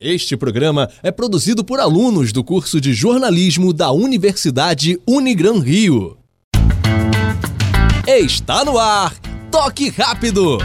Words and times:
Este 0.00 0.36
programa 0.36 0.88
é 1.02 1.10
produzido 1.10 1.64
por 1.64 1.80
alunos 1.80 2.30
do 2.30 2.44
curso 2.44 2.80
de 2.80 2.94
jornalismo 2.94 3.72
da 3.72 3.90
Universidade 3.90 4.96
Unigran 5.04 5.58
Rio. 5.58 6.16
Está 8.06 8.64
no 8.64 8.78
ar! 8.78 9.12
Toque 9.50 9.88
rápido! 9.88 10.58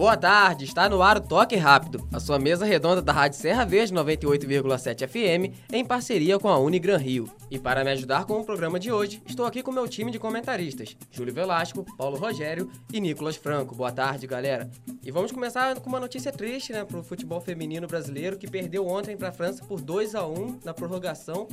Boa 0.00 0.16
tarde, 0.16 0.64
está 0.64 0.88
no 0.88 1.02
ar 1.02 1.18
o 1.18 1.20
Toque 1.20 1.56
Rápido, 1.56 2.08
a 2.10 2.18
sua 2.18 2.38
mesa 2.38 2.64
redonda 2.64 3.02
da 3.02 3.12
Rádio 3.12 3.38
Serra 3.38 3.66
Verde 3.66 3.92
98,7 3.92 5.06
FM, 5.06 5.54
em 5.70 5.84
parceria 5.84 6.38
com 6.38 6.48
a 6.48 6.58
Unigran 6.58 6.96
Rio. 6.96 7.30
E 7.50 7.58
para 7.58 7.84
me 7.84 7.90
ajudar 7.90 8.24
com 8.24 8.40
o 8.40 8.44
programa 8.44 8.80
de 8.80 8.90
hoje, 8.90 9.22
estou 9.26 9.44
aqui 9.44 9.62
com 9.62 9.70
meu 9.70 9.86
time 9.86 10.10
de 10.10 10.18
comentaristas, 10.18 10.96
Júlio 11.10 11.34
Velasco, 11.34 11.84
Paulo 11.98 12.16
Rogério 12.16 12.70
e 12.90 12.98
Nicolas 12.98 13.36
Franco. 13.36 13.74
Boa 13.74 13.92
tarde, 13.92 14.26
galera. 14.26 14.70
E 15.04 15.10
vamos 15.10 15.32
começar 15.32 15.78
com 15.78 15.90
uma 15.90 16.00
notícia 16.00 16.32
triste, 16.32 16.72
né, 16.72 16.82
para 16.82 16.98
o 16.98 17.02
futebol 17.02 17.42
feminino 17.42 17.86
brasileiro, 17.86 18.38
que 18.38 18.48
perdeu 18.48 18.88
ontem 18.88 19.18
para 19.18 19.28
a 19.28 19.32
França 19.32 19.62
por 19.66 19.82
2 19.82 20.14
a 20.14 20.26
1 20.26 20.60
na 20.64 20.72
prorrogação 20.72 21.46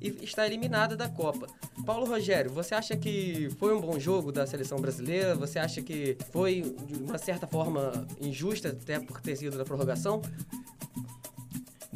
e 0.00 0.08
está 0.22 0.46
eliminada 0.46 0.96
da 0.96 1.08
Copa. 1.08 1.46
Paulo 1.84 2.06
Rogério, 2.06 2.50
você 2.50 2.74
acha 2.74 2.96
que 2.96 3.48
foi 3.58 3.74
um 3.74 3.80
bom 3.80 3.98
jogo 3.98 4.30
da 4.30 4.46
seleção 4.46 4.78
brasileira? 4.78 5.34
Você 5.34 5.58
acha 5.58 5.82
que 5.82 6.16
foi, 6.30 6.62
de 6.86 6.94
uma 6.94 7.18
certa 7.18 7.46
forma, 7.46 8.06
injusta, 8.20 8.68
até 8.68 8.98
por 9.00 9.20
ter 9.20 9.36
sido 9.36 9.56
da 9.56 9.64
prorrogação? 9.64 10.22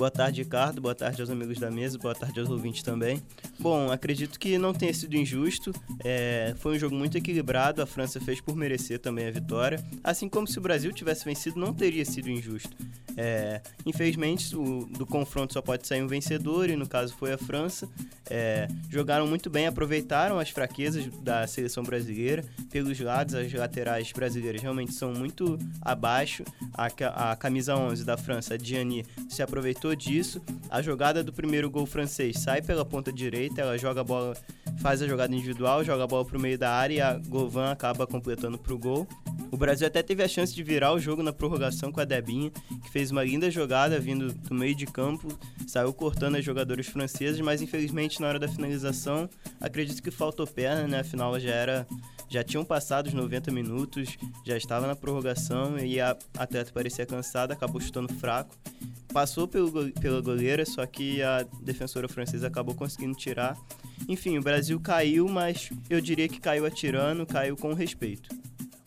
Boa 0.02 0.11
tarde, 0.11 0.42
Ricardo. 0.42 0.80
Boa 0.80 0.97
tarde 0.97 1.20
aos 1.20 1.30
amigos 1.30 1.61
da 1.61 1.70
mesa. 1.70 1.97
Boa 1.97 2.12
tarde 2.12 2.41
aos 2.41 2.51
ouvintes 2.51 2.83
também. 2.83 3.23
Bom, 3.56 3.88
acredito 3.92 4.37
que 4.37 4.59
não 4.59 4.75
tenha 4.75 4.92
sido 4.92 5.15
injusto. 5.15 5.73
É, 6.02 6.56
foi 6.59 6.75
um 6.75 6.78
jogo 6.80 6.97
muito 6.97 7.16
equilibrado. 7.16 7.80
A 7.80 7.87
França 7.87 8.20
fez 8.20 8.41
por 8.41 8.56
merecer 8.56 8.98
também 8.98 9.28
a 9.28 9.30
vitória. 9.30 9.78
Assim 10.02 10.28
como 10.28 10.48
se 10.48 10.59
o 10.59 10.61
Brasil 10.61 10.91
tivesse 10.91 11.25
vencido, 11.25 11.61
não 11.61 11.73
teria 11.73 12.05
sido 12.05 12.28
injusto. 12.28 12.77
É, 13.16 13.61
infelizmente, 13.84 14.56
o, 14.56 14.86
do 14.86 15.06
confronto 15.06 15.53
só 15.53 15.62
pode 15.62 15.86
sair 15.86 16.03
um 16.03 16.06
vencedor, 16.06 16.69
e 16.69 16.77
no 16.77 16.89
caso 16.89 17.14
foi 17.14 17.33
a 17.33 17.39
França. 17.39 17.89
É, 18.28 18.66
jogaram 18.89 19.27
muito 19.27 19.50
bem, 19.50 19.66
aproveitaram 19.66 20.39
as 20.39 20.50
fraquezas 20.50 21.06
da 21.22 21.47
seleção 21.47 21.83
brasileira. 21.83 22.44
Pelos 22.70 22.98
lados, 22.98 23.34
as 23.34 23.53
laterais 23.53 24.11
brasileiras 24.12 24.62
realmente 24.62 24.94
são 24.94 25.12
muito 25.12 25.59
abaixo. 25.81 26.42
A, 26.75 26.87
a 27.33 27.37
camisa 27.37 27.77
11 27.77 28.05
da 28.05 28.16
França, 28.16 28.55
a 28.55 28.56
Diani, 28.56 29.05
se 29.28 29.42
aproveitou 29.42 29.92
disso. 29.95 30.41
A 30.71 30.81
jogada 30.83 31.23
do 31.23 31.33
primeiro 31.33 31.71
gol 31.71 31.87
francês 31.87 32.39
sai 32.41 32.62
pela 32.62 32.85
ponta 32.85 33.12
direita, 33.12 33.61
ela 33.61 33.77
joga 33.79 34.01
a 34.01 34.05
bola, 34.05 34.37
faz 34.79 35.03
a 35.03 35.07
jogada 35.07 35.34
individual, 35.34 35.84
joga 35.84 36.05
a 36.05 36.07
bola 36.07 36.25
para 36.25 36.39
o 36.39 36.41
meio 36.41 36.59
da 36.59 36.71
área 36.71 36.95
e 36.95 37.01
a 37.01 37.15
Govan 37.15 37.71
acaba 37.71 38.07
completando 38.07 38.59
para 38.59 38.73
o 38.73 38.79
gol. 38.79 39.07
O 39.51 39.57
Brasil 39.57 39.87
até 39.87 40.03
teve 40.03 40.23
a 40.23 40.29
chance 40.29 40.55
de 40.55 40.62
virar 40.62 40.93
o 40.93 40.99
jogo 40.99 41.23
na 41.23 41.33
prorrogação 41.33 41.93
com 41.93 42.01
a 42.01 42.05
Debinha, 42.05 42.51
que 42.83 42.91
fez 42.91 43.11
uma 43.11 43.23
linda 43.23 43.51
jogada 43.51 44.01
vindo 44.01 44.33
do 44.33 44.55
meio 44.55 44.75
de 44.75 44.87
campo, 44.87 45.29
saiu 45.67 45.93
cortando 45.93 46.37
os 46.39 46.45
jogadores 46.45 46.87
franceses, 46.87 47.41
mas 47.41 47.61
infelizmente 47.61 48.21
na 48.21 48.29
hora 48.29 48.39
da 48.39 48.49
finalização, 48.49 49.29
acredito 49.61 50.03
que 50.03 50.11
faltou 50.11 50.47
perna, 50.47 50.89
né? 50.89 51.01
Afinal 51.01 51.39
já 51.39 51.51
era 51.51 51.87
já 52.33 52.43
tinham 52.43 52.65
passado 52.65 53.09
os 53.09 53.12
90 53.12 53.51
minutos, 53.51 54.17
já 54.43 54.56
estava 54.56 54.87
na 54.87 54.97
prorrogação 54.97 55.79
e 55.79 56.01
a 56.01 56.17
atleta 56.39 56.73
parecia 56.73 57.05
cansada, 57.05 57.53
acabou 57.53 57.79
chutando 57.79 58.11
fraco. 58.15 58.56
Passou 59.13 59.47
pelo, 59.47 59.93
pela 59.93 60.21
goleira, 60.21 60.65
só 60.65 60.85
que 60.87 61.23
a 61.23 61.43
defensora 61.61 62.09
francesa 62.09 62.47
acabou 62.47 62.75
conseguindo 62.75 63.15
tirar. 63.15 63.57
Enfim, 64.09 64.39
o 64.39 64.43
Brasil 64.43 64.81
caiu, 64.81 65.29
mas 65.29 65.71
eu 65.91 66.01
diria 66.01 66.29
que 66.29 66.41
caiu 66.41 66.65
atirando, 66.65 67.27
caiu 67.27 67.57
com 67.57 67.75
respeito. 67.75 68.31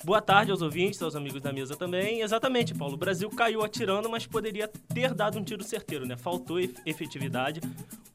Boa 0.03 0.21
tarde 0.21 0.51
aos 0.51 0.61
ouvintes, 0.61 1.01
aos 1.01 1.15
amigos 1.15 1.41
da 1.41 1.51
mesa 1.51 1.75
também. 1.75 2.21
Exatamente, 2.21 2.75
Paulo. 2.75 2.93
O 2.93 2.97
Brasil 2.97 3.29
caiu 3.29 3.63
atirando, 3.63 4.09
mas 4.09 4.27
poderia 4.27 4.67
ter 4.67 5.13
dado 5.13 5.39
um 5.39 5.43
tiro 5.43 5.63
certeiro, 5.63 6.05
né? 6.05 6.15
Faltou 6.15 6.59
efetividade. 6.59 7.59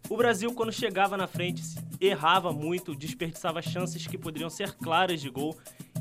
O 0.08 0.16
Brasil, 0.16 0.53
quando 0.53 0.72
chegava 0.72 1.16
na 1.16 1.26
frente, 1.26 1.62
errava 2.00 2.53
muito, 2.53 2.94
desperdiçava 2.94 3.62
chances 3.62 4.06
que 4.06 4.19
poderiam 4.19 4.50
ser 4.50 4.72
claras 4.72 5.20
de 5.20 5.31
gol. 5.31 5.56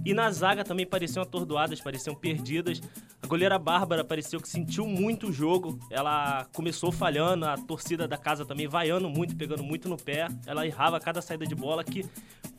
E 0.06 0.14
na 0.14 0.32
zaga 0.32 0.64
também 0.64 0.86
pareciam 0.86 1.24
atordoadas, 1.24 1.82
pareciam 1.82 2.16
perdidas. 2.16 2.82
A 3.22 3.28
goleira 3.28 3.60
Bárbara 3.60 4.04
pareceu 4.04 4.40
que 4.40 4.48
sentiu 4.48 4.88
muito 4.88 5.28
o 5.28 5.32
jogo. 5.32 5.78
Ela 5.92 6.46
começou 6.54 6.92
falhando, 6.92 7.46
a 7.46 7.58
torcida 7.58 8.08
da 8.08 8.18
casa 8.18 8.46
também 8.46 8.68
vaiando 8.68 9.10
muito, 9.10 9.36
pegando 9.36 9.64
muito 9.64 9.90
no 9.90 9.98
pé. 9.98 10.28
Ela 10.46 10.66
errava 10.66 11.00
cada 11.00 11.22
saída 11.22 11.46
de 11.46 11.54
bola 11.54 11.84
que, 11.84 12.06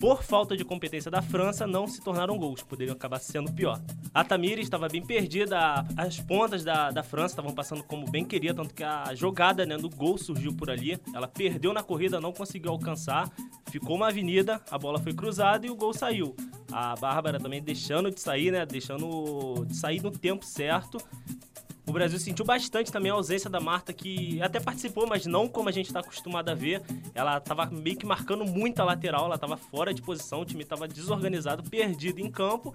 por 0.01 0.23
falta 0.23 0.57
de 0.57 0.65
competência 0.65 1.11
da 1.11 1.21
França, 1.21 1.67
não 1.67 1.87
se 1.87 2.01
tornaram 2.01 2.39
gols. 2.39 2.63
Poderiam 2.63 2.95
acabar 2.95 3.19
sendo 3.19 3.53
pior. 3.53 3.79
A 4.15 4.25
Tamires 4.25 4.65
estava 4.65 4.89
bem 4.89 5.05
perdida, 5.05 5.87
as 5.95 6.19
pontas 6.19 6.65
da, 6.65 6.91
da 6.91 7.03
França 7.03 7.35
estavam 7.35 7.53
passando 7.53 7.85
como 7.85 8.11
bem 8.11 8.25
queria, 8.25 8.55
tanto 8.55 8.75
que 8.75 8.83
a 8.83 9.15
jogada 9.15 9.67
né, 9.67 9.77
do 9.77 9.91
gol 9.91 10.17
surgiu 10.17 10.55
por 10.55 10.71
ali. 10.71 10.99
Ela 11.15 11.29
perdeu 11.29 11.75
na 11.75 11.83
corrida, 11.83 12.19
não 12.19 12.33
conseguiu 12.33 12.71
alcançar. 12.71 13.31
Ficou 13.71 13.97
uma 13.97 14.09
avenida, 14.09 14.63
a 14.71 14.79
bola 14.79 14.99
foi 14.99 15.13
cruzada 15.13 15.67
e 15.67 15.71
o 15.71 15.77
gol 15.77 15.93
saiu. 15.93 16.35
A 16.73 16.95
Bárbara 16.95 17.39
também 17.39 17.63
deixando 17.63 18.11
de 18.11 18.21
sair, 18.21 18.51
né? 18.51 18.65
Deixando 18.65 19.67
de 19.67 19.77
sair 19.77 20.03
no 20.03 20.11
tempo 20.11 20.47
certo. 20.47 20.97
O 21.91 21.93
Brasil 21.93 22.21
sentiu 22.21 22.45
bastante 22.45 22.93
também 22.93 23.11
a 23.11 23.15
ausência 23.15 23.51
da 23.51 23.59
Marta, 23.59 23.93
que 23.93 24.41
até 24.41 24.61
participou, 24.61 25.09
mas 25.09 25.27
não 25.27 25.49
como 25.49 25.69
a 25.69 25.73
gente 25.73 25.87
está 25.87 25.99
acostumado 25.99 26.49
a 26.49 26.55
ver. 26.55 26.81
Ela 27.13 27.39
estava 27.39 27.67
meio 27.67 27.97
que 27.97 28.07
marcando 28.07 28.45
muito 28.45 28.79
a 28.79 28.85
lateral, 28.85 29.25
ela 29.25 29.35
estava 29.35 29.57
fora 29.57 29.93
de 29.93 30.01
posição, 30.01 30.43
o 30.43 30.45
time 30.45 30.63
estava 30.63 30.87
desorganizado, 30.87 31.69
perdido 31.69 32.21
em 32.21 32.31
campo. 32.31 32.73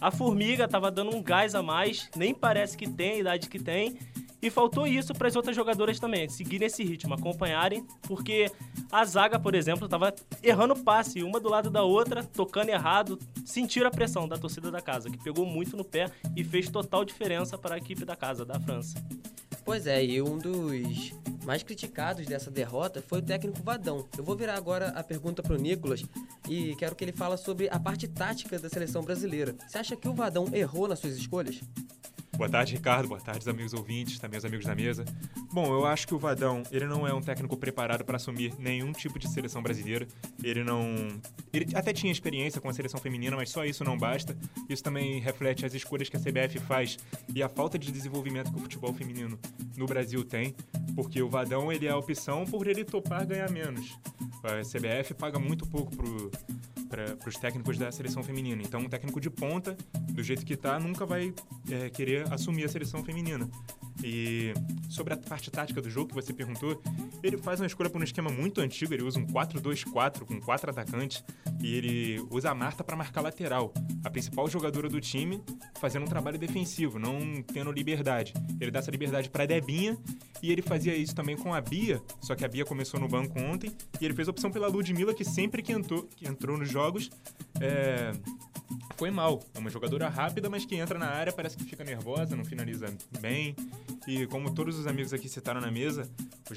A 0.00 0.10
Formiga 0.10 0.64
estava 0.64 0.90
dando 0.90 1.14
um 1.14 1.22
gás 1.22 1.54
a 1.54 1.62
mais, 1.62 2.10
nem 2.16 2.34
parece 2.34 2.76
que 2.76 2.88
tem 2.90 3.12
a 3.12 3.18
idade 3.18 3.48
que 3.48 3.60
tem. 3.60 3.96
E 4.40 4.50
faltou 4.50 4.86
isso 4.86 5.14
para 5.14 5.28
as 5.28 5.36
outras 5.36 5.56
jogadoras 5.56 5.98
também, 5.98 6.28
seguirem 6.28 6.66
esse 6.66 6.84
ritmo, 6.84 7.14
acompanharem, 7.14 7.86
porque 8.02 8.50
a 8.90 9.04
zaga, 9.04 9.38
por 9.38 9.54
exemplo, 9.54 9.86
estava 9.86 10.14
errando 10.42 10.76
passe, 10.76 11.22
uma 11.22 11.40
do 11.40 11.48
lado 11.48 11.70
da 11.70 11.82
outra, 11.82 12.22
tocando 12.22 12.68
errado, 12.68 13.18
sentiram 13.44 13.88
a 13.88 13.90
pressão 13.90 14.28
da 14.28 14.36
torcida 14.36 14.70
da 14.70 14.80
casa, 14.80 15.10
que 15.10 15.18
pegou 15.18 15.46
muito 15.46 15.76
no 15.76 15.84
pé 15.84 16.10
e 16.36 16.44
fez 16.44 16.68
total 16.68 17.04
diferença 17.04 17.56
para 17.56 17.74
a 17.74 17.78
equipe 17.78 18.04
da 18.04 18.14
casa, 18.14 18.44
da 18.44 18.60
França. 18.60 19.02
Pois 19.64 19.86
é, 19.86 20.04
e 20.04 20.22
um 20.22 20.38
dos 20.38 21.12
mais 21.44 21.62
criticados 21.62 22.24
dessa 22.24 22.52
derrota 22.52 23.02
foi 23.02 23.18
o 23.18 23.22
técnico 23.22 23.60
Vadão. 23.64 24.06
Eu 24.16 24.22
vou 24.22 24.36
virar 24.36 24.54
agora 24.54 24.88
a 24.90 25.02
pergunta 25.02 25.42
para 25.42 25.54
o 25.54 25.56
Nicolas 25.56 26.04
e 26.48 26.76
quero 26.76 26.94
que 26.94 27.02
ele 27.02 27.12
fale 27.12 27.36
sobre 27.36 27.68
a 27.68 27.78
parte 27.78 28.06
tática 28.06 28.58
da 28.60 28.68
seleção 28.68 29.02
brasileira. 29.02 29.56
Você 29.66 29.78
acha 29.78 29.96
que 29.96 30.08
o 30.08 30.14
Vadão 30.14 30.46
errou 30.52 30.86
nas 30.86 31.00
suas 31.00 31.16
escolhas? 31.16 31.60
Boa 32.36 32.50
tarde, 32.50 32.74
Ricardo. 32.74 33.08
Boa 33.08 33.20
tarde, 33.20 33.48
amigos 33.48 33.72
ouvintes, 33.72 34.18
também 34.18 34.36
os 34.36 34.44
amigos 34.44 34.66
da 34.66 34.74
mesa. 34.74 35.06
Bom, 35.50 35.72
eu 35.72 35.86
acho 35.86 36.06
que 36.06 36.14
o 36.14 36.18
Vadão, 36.18 36.62
ele 36.70 36.86
não 36.86 37.06
é 37.06 37.14
um 37.14 37.20
técnico 37.22 37.56
preparado 37.56 38.04
para 38.04 38.16
assumir 38.16 38.52
nenhum 38.58 38.92
tipo 38.92 39.18
de 39.18 39.26
seleção 39.26 39.62
brasileira. 39.62 40.06
Ele 40.42 40.62
não. 40.62 40.94
Ele 41.50 41.74
até 41.74 41.94
tinha 41.94 42.12
experiência 42.12 42.60
com 42.60 42.68
a 42.68 42.74
seleção 42.74 43.00
feminina, 43.00 43.34
mas 43.34 43.48
só 43.48 43.64
isso 43.64 43.82
não 43.82 43.96
basta. 43.96 44.36
Isso 44.68 44.82
também 44.82 45.18
reflete 45.18 45.64
as 45.64 45.72
escolhas 45.72 46.10
que 46.10 46.16
a 46.18 46.20
CBF 46.20 46.58
faz 46.60 46.98
e 47.34 47.42
a 47.42 47.48
falta 47.48 47.78
de 47.78 47.90
desenvolvimento 47.90 48.52
que 48.52 48.58
o 48.58 48.60
futebol 48.60 48.92
feminino 48.92 49.38
no 49.74 49.86
Brasil 49.86 50.22
tem, 50.22 50.54
porque 50.94 51.22
o 51.22 51.30
Vadão, 51.30 51.72
ele 51.72 51.86
é 51.86 51.90
a 51.90 51.96
opção 51.96 52.44
por 52.44 52.66
ele 52.66 52.84
topar 52.84 53.26
ganhar 53.26 53.50
menos. 53.50 53.98
A 54.44 54.60
CBF 54.60 55.14
paga 55.14 55.38
muito 55.38 55.66
pouco 55.66 55.96
pro 55.96 56.30
para 57.18 57.28
os 57.28 57.36
técnicos 57.36 57.76
da 57.76 57.92
seleção 57.92 58.22
feminina. 58.22 58.62
Então, 58.62 58.80
um 58.80 58.88
técnico 58.88 59.20
de 59.20 59.28
ponta, 59.28 59.76
do 60.10 60.22
jeito 60.22 60.46
que 60.46 60.54
está, 60.54 60.78
nunca 60.80 61.04
vai 61.04 61.34
é, 61.70 61.90
querer 61.90 62.32
assumir 62.32 62.64
a 62.64 62.68
seleção 62.68 63.04
feminina. 63.04 63.48
E 64.02 64.52
sobre 64.88 65.14
a 65.14 65.16
parte 65.16 65.50
tática 65.50 65.80
do 65.80 65.90
jogo 65.90 66.08
que 66.08 66.14
você 66.14 66.32
perguntou, 66.32 66.80
ele 67.22 67.36
faz 67.36 67.60
uma 67.60 67.66
escolha 67.66 67.90
por 67.90 68.00
um 68.00 68.04
esquema 68.04 68.30
muito 68.30 68.60
antigo, 68.60 68.92
ele 68.92 69.02
usa 69.02 69.18
um 69.18 69.26
4-2-4 69.26 70.24
com 70.24 70.40
quatro 70.40 70.70
atacantes 70.70 71.24
e 71.60 71.74
ele 71.74 72.26
usa 72.30 72.50
a 72.50 72.54
Marta 72.54 72.84
para 72.84 72.96
marcar 72.96 73.20
lateral, 73.20 73.72
a 74.04 74.10
principal 74.10 74.48
jogadora 74.48 74.88
do 74.88 75.00
time, 75.00 75.42
fazendo 75.80 76.02
um 76.04 76.08
trabalho 76.08 76.38
defensivo, 76.38 76.98
não 76.98 77.42
tendo 77.42 77.72
liberdade. 77.72 78.32
Ele 78.60 78.70
dá 78.70 78.78
essa 78.80 78.90
liberdade 78.90 79.30
para 79.30 79.46
Debinha 79.46 79.96
e 80.42 80.52
ele 80.52 80.62
fazia 80.62 80.94
isso 80.94 81.14
também 81.14 81.36
com 81.36 81.54
a 81.54 81.60
Bia, 81.60 82.00
só 82.20 82.34
que 82.34 82.44
a 82.44 82.48
Bia 82.48 82.64
começou 82.64 83.00
no 83.00 83.08
banco 83.08 83.38
ontem 83.40 83.72
e 84.00 84.04
ele 84.04 84.14
fez 84.14 84.28
a 84.28 84.30
opção 84.30 84.50
pela 84.50 84.68
Ludmilla, 84.68 85.14
que 85.14 85.24
sempre 85.24 85.62
que 85.62 85.72
entrou, 85.72 86.04
que 86.16 86.28
entrou 86.28 86.56
nos 86.58 86.70
jogos 86.70 87.10
é, 87.60 88.12
foi 88.96 89.10
mal. 89.10 89.42
É 89.54 89.58
uma 89.58 89.70
jogadora 89.70 90.08
rápida, 90.08 90.48
mas 90.48 90.64
que 90.64 90.76
entra 90.76 90.98
na 90.98 91.08
área, 91.08 91.32
parece 91.32 91.56
que 91.56 91.64
fica 91.64 91.84
nervosa, 91.84 92.34
não 92.34 92.44
finaliza 92.44 92.86
bem. 93.20 93.54
E 94.06 94.26
como 94.26 94.54
todos 94.54 94.78
os 94.78 94.86
amigos 94.86 95.12
aqui 95.12 95.28
citaram 95.28 95.60
na 95.60 95.70
mesa, 95.70 96.08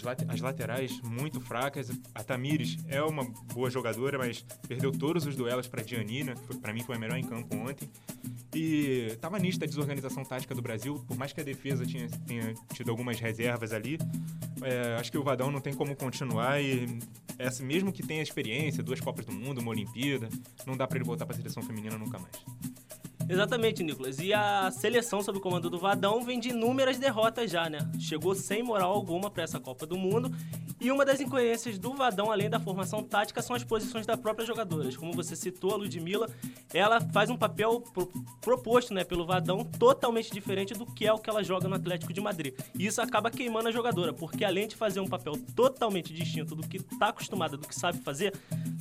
lat 0.04 0.24
as 0.28 0.40
laterais 0.40 1.01
muito 1.01 1.42
fracas. 1.42 1.90
A 2.13 2.24
Tamires 2.24 2.78
é 2.88 3.01
uma 3.01 3.24
boa 3.54 3.69
jogadora, 3.69 4.18
mas 4.18 4.46
perdeu 4.68 4.92
todos 4.92 5.25
os 5.25 5.36
duelos 5.36 5.68
para 5.68 5.81
Dianina, 5.81 6.36
que 6.36 6.57
para 6.57 6.72
mim 6.72 6.84
foi 6.84 6.96
a 6.96 7.00
melhor 7.00 7.18
em 7.18 7.24
campo 7.24 7.56
ontem. 7.56 7.90
E 8.54 9.18
tava 9.19 9.40
nítida 9.40 9.66
a 9.66 9.68
desorganização 9.68 10.24
tática 10.24 10.54
do 10.54 10.62
Brasil, 10.62 10.96
por 11.07 11.18
mais 11.18 11.34
que 11.34 11.42
a 11.42 11.44
defesa 11.44 11.86
tinha, 11.86 12.07
tenha 12.28 12.54
tido 12.74 12.92
algumas 12.92 13.19
reservas 13.19 13.74
ali. 13.74 13.98
É, 14.62 14.95
acho 15.00 15.12
que 15.12 15.18
o 15.18 15.24
Vadão 15.24 15.52
não 15.52 15.62
tem 15.62 15.74
como 15.74 15.95
continuar 15.95 16.62
e 16.62 16.86
mesmo 17.62 17.92
que 17.92 18.04
tenha 18.04 18.22
experiência, 18.22 18.84
duas 18.84 19.00
Copas 19.00 19.25
do 19.25 19.31
Mundo, 19.31 19.62
uma 19.62 19.72
Olimpíada, 19.72 20.28
não 20.68 20.75
dá 20.75 20.86
para 20.86 20.98
ele 20.98 21.06
voltar 21.06 21.25
para 21.25 21.36
a 21.36 21.38
seleção 21.38 21.63
feminina 21.63 21.98
nunca 21.98 22.19
mais. 22.19 22.36
Exatamente, 23.30 23.84
Nicolas. 23.84 24.18
E 24.18 24.34
a 24.34 24.72
seleção 24.72 25.22
sob 25.22 25.38
o 25.38 25.42
comando 25.42 25.70
do 25.70 25.78
Vadão 25.78 26.24
vem 26.24 26.40
de 26.40 26.50
inúmeras 26.50 26.98
derrotas 26.98 27.52
já, 27.52 27.70
né? 27.70 27.78
Chegou 28.00 28.34
sem 28.34 28.64
moral 28.64 28.92
alguma 28.92 29.30
para 29.30 29.44
essa 29.44 29.60
Copa 29.60 29.86
do 29.86 29.96
Mundo. 29.96 30.36
E 30.81 30.92
uma 30.92 31.04
das 31.04 31.20
incoerências 31.20 31.78
do 31.78 31.94
Vadão, 31.94 32.31
além 32.31 32.50
da 32.50 32.60
formação 32.60 33.04
tática, 33.04 33.42
são 33.42 33.56
as 33.56 33.64
posições 33.64 34.06
das 34.06 34.18
próprias 34.18 34.48
jogadoras. 34.48 34.96
Como 34.96 35.12
você 35.12 35.36
citou, 35.36 35.74
a 35.74 35.76
Ludmilla, 35.76 36.30
ela 36.74 37.02
faz 37.02 37.30
um 37.30 37.36
papel 37.36 37.81
pro 37.94 38.10
proposto 38.40 38.94
né, 38.94 39.04
pelo 39.04 39.26
Vadão 39.26 39.66
totalmente 39.66 40.31
diferente 40.31 40.74
do 40.74 40.86
que 40.86 41.06
é 41.06 41.12
o 41.12 41.18
que 41.18 41.30
ela 41.30 41.44
joga 41.44 41.68
no 41.68 41.76
Atlético 41.76 42.14
de 42.14 42.22
Madrid. 42.22 42.54
E 42.74 42.86
isso 42.86 43.02
acaba 43.02 43.30
queimando 43.30 43.68
a 43.68 43.72
jogadora, 43.72 44.14
porque 44.14 44.46
além 44.46 44.68
de 44.68 44.76
fazer 44.76 45.02
um 45.02 45.08
papel 45.08 45.34
totalmente 45.54 46.14
distinto 46.14 46.56
do 46.56 46.66
que 46.66 46.78
está 46.78 47.10
acostumada, 47.10 47.58
do 47.58 47.68
que 47.68 47.76
sabe 47.76 48.00
fazer, 48.00 48.34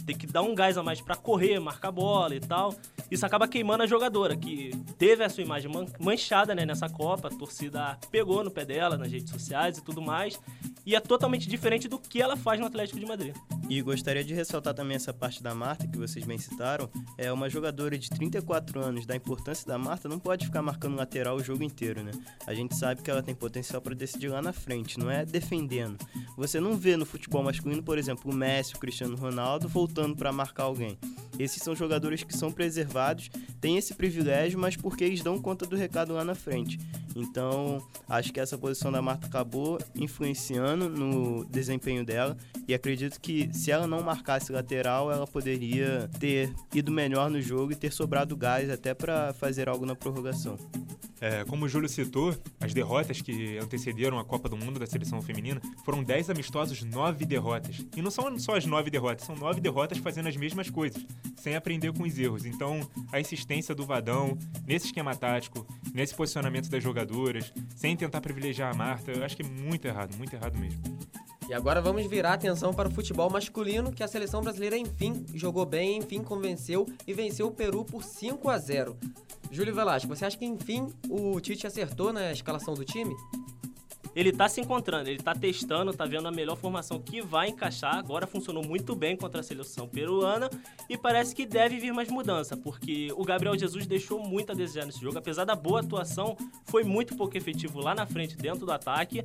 tem 0.07 0.17
que 0.17 0.27
dar 0.27 0.43
um 0.43 0.55
gás 0.55 0.79
a 0.79 0.83
mais 0.83 1.01
para 1.01 1.17
correr, 1.17 1.59
marcar 1.59 1.91
bola 1.91 2.35
e 2.35 2.41
tal. 2.41 2.75
Isso 3.11 3.27
acaba 3.27 3.49
queimando 3.49 3.83
a 3.83 3.87
jogadora, 3.87 4.37
que 4.37 4.71
teve 4.97 5.25
a 5.25 5.29
sua 5.29 5.43
imagem 5.43 5.71
manchada 5.99 6.55
né, 6.55 6.65
nessa 6.65 6.89
Copa, 6.89 7.29
a 7.29 7.31
torcida 7.31 7.99
pegou 8.11 8.45
no 8.45 8.51
pé 8.51 8.65
dela 8.65 8.97
nas 8.97 9.11
redes 9.11 9.31
sociais 9.31 9.79
e 9.79 9.83
tudo 9.83 10.01
mais, 10.01 10.41
e 10.89 10.95
é 10.95 11.01
totalmente 11.01 11.47
diferente 11.47 11.87
do 11.87 11.99
que 11.99 12.23
ela 12.23 12.35
faz 12.35 12.59
no 12.59 12.65
Atlético 12.65 12.99
de 12.99 13.05
Madrid. 13.05 13.37
E 13.69 13.83
gostaria 13.83 14.25
de 14.25 14.33
ressaltar 14.33 14.73
também 14.73 14.97
essa 14.97 15.13
parte 15.13 15.43
da 15.43 15.55
Marta 15.55 15.87
que 15.87 15.99
vocês 15.99 16.25
bem 16.25 16.39
citaram. 16.39 16.89
É 17.19 17.31
uma 17.31 17.51
jogadora 17.51 17.99
de 17.99 18.09
34 18.09 18.83
anos, 18.83 19.05
da 19.05 19.15
importância 19.15 19.67
da 19.67 19.77
Marta, 19.77 20.09
não 20.09 20.19
pode 20.19 20.47
ficar 20.47 20.63
marcando 20.63 20.97
lateral 20.97 21.37
o 21.37 21.45
jogo 21.45 21.63
inteiro, 21.63 22.03
né? 22.03 22.13
A 22.47 22.55
gente 22.55 22.75
sabe 22.75 23.03
que 23.03 23.11
ela 23.11 23.23
tem 23.23 23.35
potencial 23.35 23.83
para 23.83 23.95
decidir 23.95 24.29
lá 24.29 24.41
na 24.41 24.51
frente, 24.51 24.99
não 24.99 25.11
é 25.11 25.27
defendendo. 25.27 25.99
Você 26.39 26.59
não 26.59 26.75
vê 26.75 26.97
no 26.97 27.05
futebol 27.05 27.43
masculino, 27.43 27.83
por 27.83 27.99
exemplo, 27.99 28.33
o 28.33 28.35
Messi, 28.35 28.75
o 28.75 28.79
Cristiano 28.79 29.15
Ronaldo 29.15 29.69
voltando 29.69 30.17
para 30.17 30.33
marcar 30.33 30.63
alguém. 30.63 30.99
Esses 31.39 31.63
são 31.63 31.77
jogadores 31.77 32.25
que 32.25 32.35
são 32.35 32.51
preservados, 32.51 33.31
têm 33.61 33.77
esse 33.77 33.93
privilégio, 33.93 34.59
mas 34.59 34.75
porque 34.75 35.05
eles 35.05 35.23
dão 35.23 35.39
conta 35.39 35.67
do 35.67 35.77
recado 35.77 36.15
lá 36.15 36.25
na 36.25 36.35
frente. 36.35 36.79
Então, 37.15 37.85
acho 38.09 38.33
que 38.33 38.41
essa 38.41 38.57
posição 38.57 38.93
da 38.93 39.03
Marta 39.03 39.27
acabou 39.27 39.79
influenciando 39.95 40.78
no 40.87 41.45
desempenho 41.47 42.05
dela 42.05 42.37
e 42.67 42.75
acredito 42.75 43.19
que 43.21 43.49
se 43.53 43.71
ela 43.71 43.87
não 43.87 44.03
marcasse 44.03 44.53
lateral, 44.53 45.11
ela 45.11 45.27
poderia 45.27 46.09
ter 46.21 46.53
ido 46.75 46.93
melhor 46.93 47.31
no 47.31 47.41
jogo 47.41 47.73
e 47.73 47.75
ter 47.75 47.93
sobrado 47.93 48.37
gás 48.37 48.69
até 48.69 48.93
para 48.93 49.33
fazer 49.33 49.69
algo 49.69 49.87
na 49.87 49.97
prorrogação. 49.97 50.59
É, 51.21 51.45
como 51.45 51.65
o 51.65 51.69
Júlio 51.69 51.89
citou, 51.89 52.35
as 52.61 52.73
derrotas 52.73 53.21
que 53.21 53.59
antecederam 53.59 54.19
a 54.19 54.25
Copa 54.25 54.49
do 54.49 54.57
Mundo 54.57 54.79
da 54.79 54.87
seleção 54.87 55.21
feminina 55.21 55.61
foram 55.85 56.03
10 56.03 56.31
amistosos, 56.31 56.83
9 56.83 57.25
derrotas. 57.27 57.85
E 57.97 58.03
não 58.03 58.11
são 58.11 58.39
só 58.39 58.57
as 58.57 58.65
9 58.65 58.91
derrotas, 58.91 59.27
são 59.27 59.35
9 59.35 59.61
derrotas 59.61 59.99
fazendo 59.99 60.29
as 60.29 60.37
mesmas 60.37 60.71
coisas, 60.71 61.05
sem 61.37 61.57
aprender 61.57 61.93
com 61.93 62.05
os 62.05 62.19
erros. 62.19 62.45
Então, 62.45 62.89
a 63.13 63.21
insistência 63.21 63.75
do 63.75 63.85
Vadão 63.85 64.39
nesse 64.67 64.87
esquema 64.87 65.15
tático, 65.15 65.67
nesse 65.93 66.15
posicionamento 66.15 66.69
das 66.69 66.83
jogadoras, 66.83 67.53
sem 67.75 67.97
tentar 67.97 68.21
privilegiar 68.21 68.73
a 68.73 68.75
Marta, 68.75 69.11
eu 69.11 69.25
acho 69.25 69.37
que 69.37 69.43
é 69.43 69.47
muito 69.47 69.87
errado, 69.87 70.17
muito 70.17 70.35
errado 70.35 70.58
mesmo. 70.59 70.83
E 71.49 71.55
agora 71.55 71.81
vamos 71.81 72.07
virar 72.07 72.33
a 72.33 72.35
atenção 72.35 72.75
para 72.75 72.89
o 72.89 72.93
futebol 72.93 73.31
masculino, 73.31 73.91
que 73.91 74.03
a 74.03 74.09
seleção 74.09 74.43
brasileira 74.43 74.77
enfim 74.77 75.25
jogou 75.35 75.65
bem, 75.65 75.97
enfim 75.97 76.23
convenceu 76.23 76.87
e 77.07 77.15
venceu 77.15 77.47
o 77.47 77.51
Peru 77.51 77.87
por 77.87 78.05
5 78.05 78.51
a 78.51 78.59
0. 78.59 78.99
Júlio 79.51 79.75
Velasco, 79.75 80.09
você 80.09 80.27
acha 80.27 80.37
que 80.37 80.45
enfim 80.45 80.89
o 81.09 81.41
Tite 81.41 81.67
acertou 81.67 82.13
na 82.13 82.31
escalação 82.33 82.75
do 82.75 82.85
time? 82.85 83.17
Ele 84.15 84.33
tá 84.33 84.49
se 84.49 84.61
encontrando, 84.61 85.09
ele 85.09 85.23
tá 85.23 85.33
testando, 85.33 85.93
tá 85.93 86.05
vendo 86.05 86.27
a 86.27 86.31
melhor 86.33 86.57
formação 86.57 87.01
que 87.01 87.23
vai 87.23 87.51
encaixar. 87.51 87.95
Agora 87.95 88.27
funcionou 88.27 88.65
muito 88.67 88.97
bem 88.97 89.17
contra 89.17 89.41
a 89.41 89.45
seleção 89.45 89.89
peruana 89.89 90.51
e 90.89 90.99
parece 90.99 91.35
que 91.35 91.47
deve 91.47 91.79
vir 91.79 91.93
mais 91.93 92.09
mudança, 92.09 92.57
porque 92.57 93.13
o 93.17 93.25
Gabriel 93.25 93.57
Jesus 93.57 93.87
deixou 93.87 94.19
muito 94.19 94.51
a 94.51 94.55
desejar 94.55 94.87
nesse 94.87 95.01
jogo. 95.01 95.19
Apesar 95.19 95.45
da 95.45 95.55
boa 95.55 95.81
atuação, 95.81 96.37
foi 96.65 96.83
muito 96.83 97.17
pouco 97.17 97.37
efetivo 97.37 97.81
lá 97.81 97.95
na 97.95 98.07
frente, 98.07 98.37
dentro 98.37 98.67
do 98.67 98.73
ataque. 98.73 99.23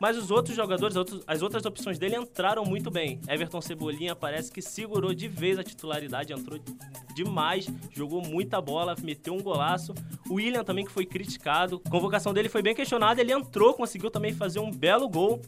Mas 0.00 0.16
os 0.16 0.30
outros 0.30 0.54
jogadores, 0.54 0.96
as 1.26 1.42
outras 1.42 1.64
opções 1.64 1.98
dele 1.98 2.16
entraram 2.16 2.64
muito 2.64 2.90
bem. 2.90 3.20
Everton 3.28 3.60
Cebolinha 3.60 4.14
parece 4.14 4.50
que 4.50 4.60
segurou 4.60 5.14
de 5.14 5.26
vez 5.26 5.58
a 5.58 5.64
titularidade, 5.64 6.32
entrou 6.32 6.58
demais, 7.14 7.66
jogou 7.92 8.20
muita 8.20 8.60
bola, 8.60 8.94
meteu 9.02 9.34
um 9.34 9.42
golaço. 9.42 9.94
O 10.28 10.34
William 10.34 10.64
também, 10.64 10.84
que 10.84 10.92
foi 10.92 11.06
criticado, 11.06 11.80
a 11.84 11.90
convocação 11.90 12.34
dele 12.34 12.48
foi 12.48 12.62
bem 12.62 12.74
questionada, 12.74 13.20
ele 13.20 13.32
entrou, 13.32 13.72
conseguiu 13.72 14.10
também 14.10 14.32
fazer 14.34 14.58
um 14.58 14.70
belo 14.70 15.08
gol. 15.08 15.40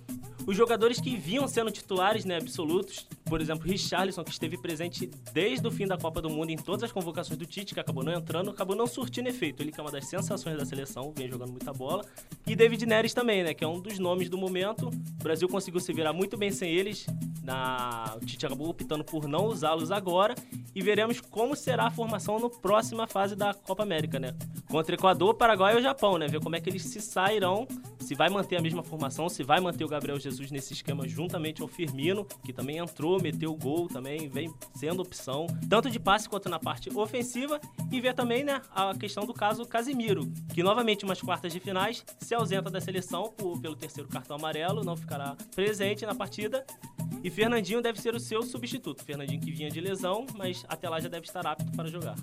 Os 0.48 0.56
jogadores 0.56 0.98
que 0.98 1.14
vinham 1.14 1.46
sendo 1.46 1.70
titulares 1.70 2.24
né, 2.24 2.38
absolutos, 2.38 3.06
por 3.26 3.38
exemplo, 3.38 3.68
Richarlison, 3.68 4.24
que 4.24 4.30
esteve 4.30 4.56
presente 4.56 5.04
desde 5.30 5.68
o 5.68 5.70
fim 5.70 5.86
da 5.86 5.98
Copa 5.98 6.22
do 6.22 6.30
Mundo 6.30 6.48
em 6.48 6.56
todas 6.56 6.84
as 6.84 6.90
convocações 6.90 7.38
do 7.38 7.44
Tite, 7.44 7.74
que 7.74 7.80
acabou 7.80 8.02
não 8.02 8.14
entrando, 8.14 8.48
acabou 8.48 8.74
não 8.74 8.86
surtindo 8.86 9.28
efeito. 9.28 9.62
Ele 9.62 9.70
que 9.70 9.78
é 9.78 9.82
uma 9.82 9.92
das 9.92 10.06
sensações 10.06 10.56
da 10.56 10.64
seleção, 10.64 11.12
vem 11.14 11.28
jogando 11.28 11.50
muita 11.50 11.70
bola. 11.74 12.02
E 12.46 12.56
David 12.56 12.86
Neres 12.86 13.12
também, 13.12 13.44
né, 13.44 13.52
que 13.52 13.62
é 13.62 13.68
um 13.68 13.78
dos 13.78 13.98
nomes 13.98 14.30
do 14.30 14.38
momento. 14.38 14.88
O 14.88 15.22
Brasil 15.22 15.46
conseguiu 15.50 15.80
se 15.80 15.92
virar 15.92 16.14
muito 16.14 16.34
bem 16.38 16.50
sem 16.50 16.72
eles. 16.72 17.04
Na... 17.42 18.16
O 18.16 18.24
Tite 18.24 18.46
acabou 18.46 18.70
optando 18.70 19.04
por 19.04 19.28
não 19.28 19.44
usá-los 19.48 19.90
agora. 19.90 20.34
E 20.74 20.80
veremos 20.80 21.20
como 21.20 21.54
será 21.54 21.88
a 21.88 21.90
formação 21.90 22.38
na 22.38 22.48
próxima 22.48 23.06
fase 23.06 23.36
da 23.36 23.52
Copa 23.52 23.82
América, 23.82 24.18
né? 24.18 24.34
Contra 24.70 24.94
Equador, 24.94 25.34
Paraguai 25.34 25.74
ou 25.74 25.82
Japão, 25.82 26.16
né? 26.16 26.26
Ver 26.26 26.40
como 26.40 26.56
é 26.56 26.60
que 26.60 26.70
eles 26.70 26.84
se 26.84 27.02
sairão, 27.02 27.68
se 28.08 28.14
vai 28.14 28.30
manter 28.30 28.56
a 28.56 28.62
mesma 28.62 28.82
formação, 28.82 29.28
se 29.28 29.42
vai 29.42 29.60
manter 29.60 29.84
o 29.84 29.88
Gabriel 29.88 30.18
Jesus 30.18 30.50
nesse 30.50 30.72
esquema 30.72 31.06
juntamente 31.06 31.60
ao 31.60 31.68
Firmino, 31.68 32.24
que 32.42 32.54
também 32.54 32.78
entrou, 32.78 33.20
meteu 33.20 33.50
o 33.50 33.54
gol 33.54 33.86
também, 33.86 34.30
vem 34.30 34.50
sendo 34.74 35.02
opção, 35.02 35.46
tanto 35.68 35.90
de 35.90 36.00
passe 36.00 36.26
quanto 36.26 36.48
na 36.48 36.58
parte 36.58 36.88
ofensiva, 36.96 37.60
e 37.92 38.00
ver 38.00 38.14
também 38.14 38.44
né, 38.44 38.62
a 38.74 38.94
questão 38.94 39.26
do 39.26 39.34
caso 39.34 39.66
Casimiro, 39.66 40.22
que 40.54 40.62
novamente 40.62 41.04
umas 41.04 41.20
quartas 41.20 41.52
de 41.52 41.60
finais 41.60 42.02
se 42.18 42.34
ausenta 42.34 42.70
da 42.70 42.80
seleção 42.80 43.30
por, 43.36 43.60
pelo 43.60 43.76
terceiro 43.76 44.08
cartão 44.08 44.38
amarelo, 44.38 44.82
não 44.82 44.96
ficará 44.96 45.36
presente 45.54 46.06
na 46.06 46.14
partida. 46.14 46.64
E 47.22 47.28
Fernandinho 47.28 47.82
deve 47.82 48.00
ser 48.00 48.14
o 48.14 48.20
seu 48.20 48.42
substituto. 48.42 49.04
Fernandinho 49.04 49.40
que 49.40 49.50
vinha 49.50 49.68
de 49.68 49.82
lesão, 49.82 50.24
mas 50.34 50.64
até 50.66 50.88
lá 50.88 50.98
já 50.98 51.10
deve 51.10 51.26
estar 51.26 51.46
apto 51.46 51.70
para 51.72 51.90
jogar. 51.90 52.16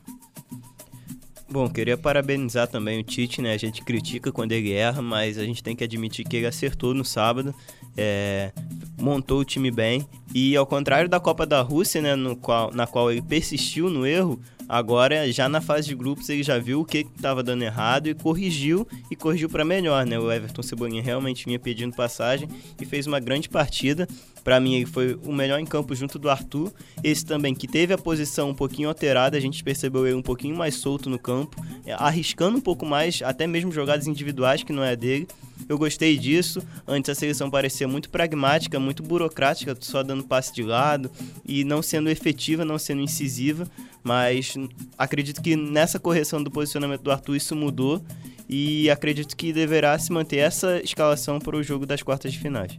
Bom, 1.56 1.69
queria 1.69 1.98
parabenizar 1.98 2.68
também 2.68 3.00
o 3.00 3.04
Tite, 3.04 3.42
né? 3.42 3.54
A 3.54 3.57
gente 3.57 3.81
critica 3.81 4.30
quando 4.30 4.52
ele 4.52 4.74
erra, 4.74 5.02
mas 5.02 5.38
a 5.38 5.46
gente 5.46 5.63
tem 5.63 5.74
que 5.74 5.86
admitir 5.86 6.25
que 6.25 6.36
ele 6.36 6.48
acertou 6.48 6.94
no 6.94 7.06
sábado 7.06 7.56
é, 7.98 8.52
montou 9.00 9.40
o 9.40 9.46
time 9.46 9.72
bem. 9.72 10.06
E 10.34 10.56
ao 10.56 10.66
contrário 10.66 11.07
da 11.07 11.19
Copa 11.19 11.46
da 11.46 11.62
Rússia, 11.62 12.02
né, 12.02 12.16
no 12.16 12.36
qual, 12.36 12.72
na 12.74 12.86
qual 12.86 13.12
ele 13.12 13.22
persistiu 13.22 13.90
no 13.90 14.06
erro, 14.06 14.40
agora 14.68 15.31
já 15.31 15.48
na 15.48 15.62
fase 15.62 15.88
de 15.88 15.96
grupos 15.96 16.28
ele 16.30 16.44
já 16.44 16.57
viu 16.57 16.81
o 16.81 16.86
que 16.86 17.06
estava 17.16 17.42
dando 17.42 17.63
errado 17.63 18.08
e 18.08 18.13
corrigiu 18.13 18.88
e 19.10 19.16
corrigiu 19.16 19.50
para 19.50 19.63
melhor, 19.63 20.06
né? 20.06 20.19
O 20.19 20.31
Everton 20.31 20.62
Cebolinha 20.62 21.01
realmente 21.01 21.46
vinha 21.46 21.60
pedindo 21.60 21.96
passagem 21.96 22.50
e 22.80 22.86
fez 22.86 23.08
uma 23.08 23.20
grande 23.20 23.48
partida. 23.48 24.08
Para 24.46 24.60
mim 24.60 24.75
ele 24.75 24.86
foi 24.86 25.20
o 25.25 25.34
melhor 25.34 25.60
em 25.60 25.66
campo 25.66 25.96
junto 25.96 26.20
do 26.20 26.30
Arthur. 26.30 26.72
Esse 27.04 27.25
também 27.25 27.56
que 27.56 27.68
teve 27.68 27.96
a 27.96 27.98
posição 27.98 28.52
um 28.52 28.54
pouquinho 28.54 28.88
alterada, 28.88 29.36
a 29.36 29.40
gente 29.40 29.64
percebeu 29.64 30.06
ele 30.06 30.16
um 30.16 30.22
pouquinho 30.22 30.56
mais 30.56 30.75
solto 30.75 31.10
no 31.10 31.18
campo, 31.18 31.66
arriscando 31.98 32.56
um 32.56 32.62
pouco 32.62 32.86
mais, 32.86 33.24
até 33.24 33.48
mesmo 33.48 33.72
jogadas 33.72 34.06
individuais 34.06 34.62
que 34.62 34.72
não 34.72 34.84
é 34.84 34.96
dele. 34.96 35.28
Eu 35.68 35.80
gostei 35.80 36.16
disso. 36.16 36.62
Antes 36.88 37.10
a 37.10 37.16
seleção 37.16 37.50
parecia 37.50 37.88
muito 37.88 38.08
pragmática, 38.08 38.80
muito 38.80 39.02
burocrática, 39.02 39.75
só 39.80 40.04
dando 40.04 40.24
passe 40.24 40.54
de 40.54 40.62
lado 40.62 41.10
e 41.44 41.64
não 41.64 41.82
sendo 41.82 42.08
efetiva, 42.08 42.64
não 42.64 42.78
sendo 42.78 43.02
incisiva. 43.02 43.68
Mas 44.04 44.54
acredito 44.96 45.42
que 45.42 45.56
nessa 45.56 45.98
correção 45.98 46.44
do 46.44 46.52
posicionamento 46.52 47.02
do 47.02 47.12
Arthur 47.12 47.36
isso 47.36 47.56
mudou 47.56 48.00
e 48.48 48.92
acredito 48.92 49.36
que 49.36 49.52
deverá 49.52 49.98
se 49.98 50.12
manter 50.12 50.38
essa 50.38 50.80
escalação 50.84 51.40
para 51.40 51.58
o 51.58 51.64
jogo 51.64 51.84
das 51.84 52.04
quartas 52.04 52.32
de 52.32 52.38
finais. 52.38 52.78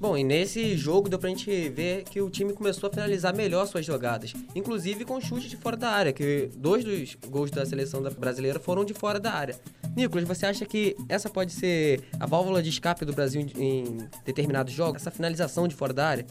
Bom, 0.00 0.16
e 0.16 0.24
nesse 0.24 0.78
jogo 0.78 1.10
deu 1.10 1.18
pra 1.18 1.28
gente 1.28 1.68
ver 1.68 2.04
que 2.04 2.22
o 2.22 2.30
time 2.30 2.54
começou 2.54 2.88
a 2.88 2.90
finalizar 2.90 3.36
melhor 3.36 3.66
suas 3.66 3.84
jogadas, 3.84 4.32
inclusive 4.54 5.04
com 5.04 5.20
chute 5.20 5.46
de 5.46 5.58
fora 5.58 5.76
da 5.76 5.90
área, 5.90 6.10
que 6.10 6.48
dois 6.56 6.82
dos 6.82 7.18
gols 7.28 7.50
da 7.50 7.66
seleção 7.66 8.02
brasileira 8.18 8.58
foram 8.58 8.82
de 8.82 8.94
fora 8.94 9.20
da 9.20 9.30
área. 9.30 9.60
Nicolas, 9.94 10.26
você 10.26 10.46
acha 10.46 10.64
que 10.64 10.96
essa 11.06 11.28
pode 11.28 11.52
ser 11.52 12.00
a 12.18 12.24
válvula 12.24 12.62
de 12.62 12.70
escape 12.70 13.04
do 13.04 13.12
Brasil 13.12 13.46
em 13.54 13.98
determinados 14.24 14.72
jogos, 14.72 15.02
essa 15.02 15.10
finalização 15.10 15.68
de 15.68 15.74
fora 15.74 15.92
da 15.92 16.08
área? 16.08 16.26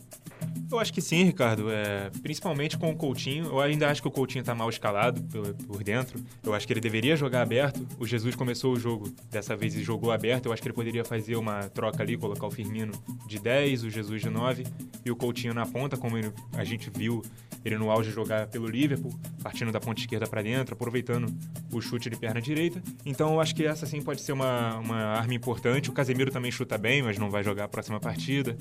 Eu 0.72 0.80
acho 0.80 0.94
que 0.94 1.02
sim, 1.02 1.24
Ricardo. 1.24 1.70
É, 1.72 2.12
principalmente 2.22 2.78
com 2.78 2.92
o 2.92 2.96
Coutinho. 2.96 3.46
Eu 3.46 3.60
ainda 3.60 3.90
acho 3.90 4.02
que 4.02 4.08
o 4.08 4.12
Coutinho 4.12 4.42
está 4.42 4.54
mal 4.54 4.70
escalado 4.70 5.22
por, 5.24 5.54
por, 5.66 5.84
dentro. 5.84 6.20
Eu 6.44 6.54
acho 6.54 6.68
que 6.68 6.74
ele 6.74 6.80
deveria 6.80 7.16
jogar 7.16 7.42
aberto. 7.42 7.86
O 7.98 8.06
Jesus 8.06 8.36
começou 8.36 8.74
o 8.74 8.80
jogo 8.80 9.12
dessa 9.32 9.56
vez 9.56 9.76
e 9.76 9.82
jogou 9.82 10.12
aberto. 10.12 10.46
Eu 10.46 10.54
acho 10.54 10.62
que 10.62 10.68
ele 10.68 10.76
poderia 10.76 11.04
fazer 11.04 11.36
uma 11.36 11.70
troca 11.70 12.04
ali, 12.04 12.18
colocar 12.18 12.46
o 12.46 12.52
Firmino 12.52 12.94
de 13.26 13.40
10, 13.40 13.84
o 13.84 13.90
Jesus 13.90 14.22
de 14.22 14.30
9 14.30 14.64
e 15.04 15.12
o 15.12 15.16
Coutinho 15.16 15.54
na 15.54 15.66
ponta, 15.66 15.98
como 15.98 16.18
ele, 16.18 16.32
a 16.54 16.64
gente 16.64 16.90
viu 16.90 17.22
ele 17.64 17.78
no 17.78 17.90
auge 17.92 18.12
jogar 18.12 18.48
pelo 18.48 18.68
Liverpool, 18.68 19.12
partindo 19.42 19.72
da 19.72 19.80
ponta 19.80 20.00
esquerda 20.00 20.28
para 20.28 20.42
dentro, 20.42 20.74
aproveitando 20.74 21.34
o 21.72 21.82
chute 21.82 22.10
de 22.10 22.18
perna 22.18 22.42
direita. 22.42 22.82
Então 23.06 23.34
eu 23.34 23.42
acho 23.42 23.56
que 23.56 23.66
essa 23.66 23.86
sim 23.86 24.02
pode 24.02 24.22
ser 24.22 24.32
uma, 24.32 24.78
uma 24.78 24.98
arma 24.98 25.34
importante. 25.34 25.90
O 25.90 25.94
Casemiro 25.94 26.32
também 26.32 26.52
chuta 26.52 26.78
bem, 26.78 27.02
mas 27.02 27.18
não 27.18 27.30
vai 27.30 27.44
jogar 27.44 27.66
a 27.66 27.68
próxima 27.68 28.00
partida. 28.00 28.58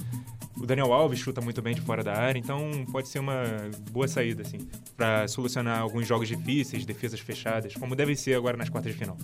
O 0.60 0.66
Daniel 0.66 0.92
Alves 0.92 1.20
chuta 1.20 1.40
muito 1.40 1.62
bem 1.62 1.74
de 1.74 1.80
fora 1.80 2.02
da 2.02 2.14
área, 2.14 2.38
então 2.38 2.84
pode 2.90 3.08
ser 3.08 3.20
uma 3.20 3.42
boa 3.90 4.08
saída, 4.08 4.42
assim, 4.42 4.58
para 4.96 5.28
solucionar 5.28 5.80
alguns 5.80 6.06
jogos 6.06 6.26
difíceis, 6.26 6.84
defesas 6.84 7.20
fechadas, 7.20 7.74
como 7.74 7.94
deve 7.94 8.16
ser 8.16 8.34
agora 8.34 8.56
nas 8.56 8.68
quartas 8.68 8.92
de 8.92 8.98
final. 8.98 9.16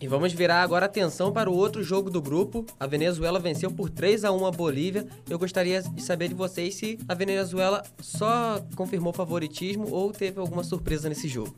E 0.00 0.08
vamos 0.08 0.32
virar 0.32 0.62
agora 0.62 0.86
atenção 0.86 1.30
para 1.30 1.50
o 1.50 1.54
outro 1.54 1.82
jogo 1.82 2.08
do 2.08 2.22
grupo. 2.22 2.64
A 2.78 2.86
Venezuela 2.86 3.38
venceu 3.38 3.70
por 3.70 3.90
3 3.90 4.24
a 4.24 4.32
1 4.32 4.46
a 4.46 4.50
Bolívia. 4.50 5.06
Eu 5.28 5.38
gostaria 5.38 5.82
de 5.82 6.02
saber 6.02 6.28
de 6.28 6.34
vocês 6.34 6.74
se 6.74 6.98
a 7.06 7.12
Venezuela 7.12 7.82
só 8.00 8.64
confirmou 8.74 9.12
favoritismo 9.12 9.86
ou 9.90 10.10
teve 10.10 10.40
alguma 10.40 10.64
surpresa 10.64 11.06
nesse 11.06 11.28
jogo. 11.28 11.54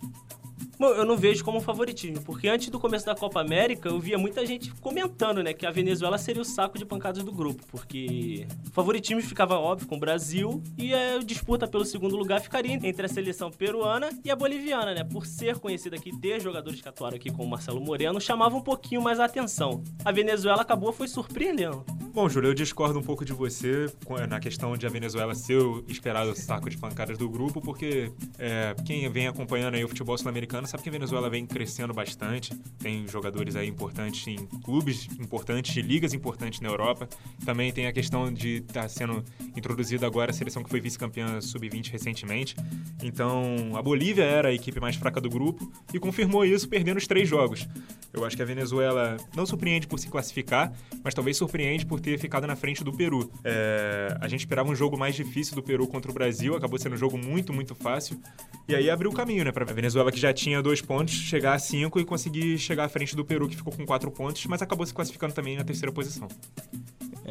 Eu 0.81 1.05
não 1.05 1.17
vejo 1.17 1.45
como 1.45 1.61
favoritismo, 1.61 2.23
porque 2.23 2.49
antes 2.49 2.69
do 2.69 2.81
começo 2.81 3.07
da 3.07 3.15
Copa 3.15 3.41
América 3.41 3.89
eu 3.89 4.01
via 4.01 4.19
muita 4.19 4.45
gente 4.45 4.73
comentando, 4.81 5.43
né, 5.43 5.53
que 5.53 5.65
a 5.65 5.71
Venezuela 5.71 6.19
seria 6.19 6.43
o 6.43 6.45
saco 6.45 6.77
de 6.77 6.85
pancadas 6.85 7.23
do 7.23 7.31
grupo, 7.31 7.63
porque 7.69 8.47
favoritismo 8.73 9.23
ficava 9.23 9.59
óbvio 9.59 9.87
com 9.87 9.97
o 9.97 10.01
Brasil 10.01 10.63
e 10.77 10.93
a 10.93 11.19
disputa 11.19 11.69
pelo 11.69 11.85
segundo 11.85 12.17
lugar 12.17 12.41
ficaria 12.41 12.75
entre 12.75 13.07
a 13.07 13.09
seleção 13.09 13.51
peruana 13.51 14.11
e 14.25 14.31
a 14.31 14.37
boliviana, 14.37 14.95
né, 14.95 15.05
por 15.05 15.27
ser 15.27 15.59
conhecida 15.59 15.97
aqui, 15.97 16.11
ter 16.19 16.41
jogadores 16.41 16.81
que 16.81 16.89
atuaram 16.89 17.17
aqui 17.17 17.31
como 17.31 17.49
Marcelo 17.49 17.81
Moreno, 17.81 18.21
chamava 18.21 18.57
um 18.57 18.63
pouquinho 18.63 19.03
mais 19.03 19.21
a 19.21 19.27
atenção. 19.27 19.83
A 20.05 20.11
Venezuela 20.11 20.63
acabou 20.63 20.93
foi 20.93 21.07
surpreendendo. 21.07 21.85
Bom, 22.13 22.29
Júlio, 22.29 22.51
eu 22.51 22.55
discordo 22.55 22.99
um 22.99 23.03
pouco 23.03 23.25
de 23.25 23.33
você 23.33 23.87
na 24.29 24.39
questão 24.39 24.77
de 24.77 24.87
a 24.87 24.91
Venezuela 24.91 25.35
ser 25.35 25.57
o 25.57 25.83
esperado 25.89 26.37
saco 26.37 26.69
de 26.69 26.77
pancadas 26.77 27.17
do 27.17 27.27
grupo, 27.27 27.59
porque 27.61 28.13
é, 28.39 28.75
quem 28.85 29.09
vem 29.11 29.29
acompanhando 29.29 29.77
aí 29.77 29.85
o 29.85 29.89
futebol 29.89 30.19
sul-americano 30.19 30.62
sabe 30.67 30.83
que 30.83 30.89
a 30.89 30.93
Venezuela 30.93 31.29
vem 31.29 31.47
crescendo 31.47 31.93
bastante, 31.93 32.55
tem 32.79 33.07
jogadores 33.09 33.57
aí 33.57 33.69
importantes 33.69 34.27
em 34.27 34.47
clubes 34.63 35.09
importantes, 35.19 35.73
de 35.73 35.83
ligas 35.83 36.13
importantes 36.13 36.61
na 36.61 36.69
Europa. 36.69 37.09
Também 37.45 37.73
tem 37.73 37.87
a 37.87 37.93
questão 37.93 38.33
de 38.33 38.59
estar 38.59 38.83
tá 38.83 38.89
sendo 38.89 39.25
introduzida 39.57 40.07
agora 40.07 40.31
a 40.31 40.35
seleção 40.35 40.63
que 40.63 40.71
foi 40.71 40.81
vice-campeã 40.81 41.41
sub-20 41.41 41.91
recentemente. 41.91 42.57
Então, 43.03 43.73
a 43.75 43.83
Bolívia 43.83 44.25
era 44.25 44.49
a 44.49 44.53
equipe 44.53 44.81
mais 44.81 44.97
fraca 44.97 45.21
do 45.21 45.29
grupo 45.29 45.71
e 45.93 45.99
confirmou 45.99 46.45
isso 46.45 46.69
perdendo 46.69 46.99
os 46.99 47.07
três 47.07 47.29
jogos. 47.29 47.67
Eu 48.13 48.25
acho 48.25 48.37
que 48.37 48.43
a 48.43 48.47
Venezuela 48.47 49.17
não 49.35 49.47
surpreende 49.47 49.87
por 49.87 49.99
se 49.99 50.09
classificar, 50.09 50.73
mas 51.03 51.15
talvez 51.15 51.37
surpreende 51.37 51.87
por 51.87 51.99
ter 51.99 52.19
ficado 52.19 52.47
na 52.47 52.55
frente 52.55 52.85
do 52.85 52.93
Peru. 52.93 53.31
É, 53.43 54.17
a 54.21 54.29
gente 54.29 54.41
esperava 54.41 54.69
um 54.71 54.75
jogo 54.75 54.99
mais 54.99 55.15
difícil 55.15 55.55
do 55.55 55.63
Peru 55.63 55.87
contra 55.87 56.11
o 56.11 56.15
Brasil, 56.15 56.55
acabou 56.55 56.79
sendo 56.79 56.95
um 56.95 56.99
jogo 56.99 57.17
muito, 57.17 57.53
muito 57.53 57.75
fácil. 57.75 58.21
E 58.69 58.75
aí 58.75 58.91
abriu 58.91 59.11
o 59.11 59.15
caminho, 59.15 59.45
né, 59.45 59.53
para 59.53 59.65
Venezuela 59.73 60.13
que 60.13 60.21
já 60.21 60.33
tinha 60.33 60.52
dois 60.61 60.83
pontos, 60.83 61.15
chegar 61.15 61.55
a 61.55 61.59
cinco 61.59 62.01
e 62.01 62.05
conseguir 62.05 62.59
chegar 62.59 62.85
à 62.85 62.89
frente 62.89 63.15
do 63.15 63.25
Peru, 63.25 63.49
que 63.49 63.57
ficou 63.57 63.73
com 63.73 63.87
quatro 63.87 64.11
pontos, 64.11 64.45
mas 64.47 64.61
acabou 64.61 64.85
se 64.85 64.93
classificando 64.93 65.33
também 65.33 65.57
na 65.57 65.65
terceira 65.65 65.93
posição. 65.93 66.29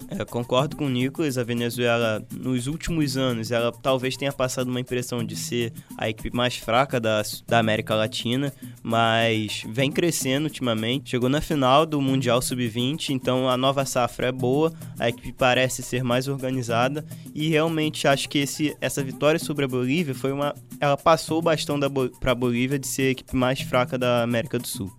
É, 0.09 0.23
concordo 0.23 0.75
com 0.75 0.85
o 0.85 0.89
Nicolas, 0.89 1.37
a 1.37 1.43
Venezuela 1.43 2.25
nos 2.31 2.67
últimos 2.67 3.17
anos 3.17 3.51
ela 3.51 3.71
talvez 3.71 4.15
tenha 4.15 4.31
passado 4.31 4.69
uma 4.69 4.79
impressão 4.79 5.23
de 5.23 5.35
ser 5.35 5.73
a 5.97 6.09
equipe 6.09 6.35
mais 6.35 6.55
fraca 6.55 6.99
da, 6.99 7.21
da 7.47 7.59
América 7.59 7.93
Latina, 7.93 8.53
mas 8.81 9.63
vem 9.67 9.91
crescendo 9.91 10.45
ultimamente. 10.45 11.11
Chegou 11.11 11.29
na 11.29 11.41
final 11.41 11.85
do 11.85 12.01
Mundial 12.01 12.41
Sub-20, 12.41 13.09
então 13.09 13.49
a 13.49 13.57
nova 13.57 13.85
safra 13.85 14.27
é 14.27 14.31
boa, 14.31 14.73
a 14.97 15.09
equipe 15.09 15.33
parece 15.33 15.83
ser 15.83 16.03
mais 16.03 16.27
organizada 16.27 17.05
e 17.33 17.49
realmente 17.49 18.07
acho 18.07 18.29
que 18.29 18.39
esse, 18.39 18.75
essa 18.79 19.03
vitória 19.03 19.39
sobre 19.39 19.65
a 19.65 19.67
Bolívia 19.67 20.15
foi 20.15 20.31
uma. 20.31 20.55
Ela 20.79 20.97
passou 20.97 21.39
o 21.39 21.41
bastão 21.41 21.79
para 22.19 22.31
a 22.31 22.35
Bolívia 22.35 22.79
de 22.79 22.87
ser 22.87 23.03
a 23.03 23.11
equipe 23.11 23.35
mais 23.35 23.61
fraca 23.61 23.97
da 23.97 24.23
América 24.23 24.57
do 24.57 24.67
Sul. 24.67 24.91